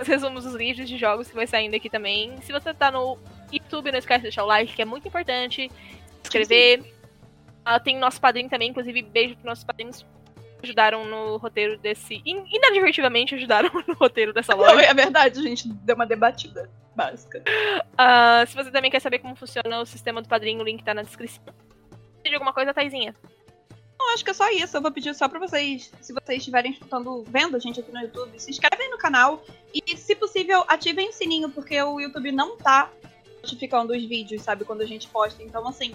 [0.00, 2.36] Os resumos dos livros de jogos que vai saindo aqui também.
[2.42, 3.18] Se você tá no
[3.52, 5.70] YouTube, não esquece de deixar o like, que é muito importante.
[5.70, 6.94] Se inscrever.
[7.64, 10.04] Ah, tem nosso padrinho também, inclusive, beijo pros nossos padrinhos
[10.62, 12.22] ajudaram no roteiro desse.
[12.24, 14.82] in- Inadvertidamente ajudaram no roteiro dessa Não, loja.
[14.82, 17.42] é verdade, a gente deu uma debatida básica.
[17.96, 20.92] Ah, se você também quer saber como funciona o sistema do padrinho, o link tá
[20.94, 21.44] na descrição.
[22.22, 23.14] Pede alguma coisa, Taizinha?
[23.98, 24.76] Não, acho que é só isso.
[24.76, 28.00] Eu vou pedir só pra vocês, se vocês estiverem escutando, vendo a gente aqui no
[28.00, 29.42] YouTube, se inscrevem no canal
[29.74, 32.90] e, se possível, ativem o sininho, porque o YouTube não tá
[33.42, 35.42] notificando os vídeos, sabe, quando a gente posta.
[35.42, 35.94] Então, assim,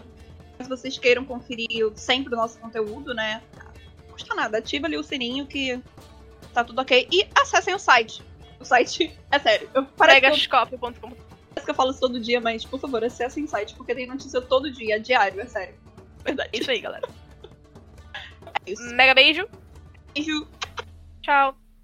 [0.62, 3.73] se vocês queiram conferir sempre o nosso conteúdo, né, não
[4.14, 4.60] custa nada.
[4.60, 5.80] Ativa ali o sininho que
[6.54, 7.08] tá tudo ok.
[7.12, 8.24] E acessem o site.
[8.60, 11.12] O site, é sério, eu, parece, que eu, Pegascópio.com.
[11.50, 14.08] parece que eu falo isso todo dia, mas, por favor, acessem o site, porque tem
[14.08, 15.76] notícia todo dia, diário, é sério.
[16.24, 16.50] Verdade.
[16.54, 17.08] Isso aí, galera.
[18.66, 18.84] É isso.
[18.96, 19.46] Mega beijo.
[20.14, 20.48] Beijo.
[21.22, 21.58] Tchau.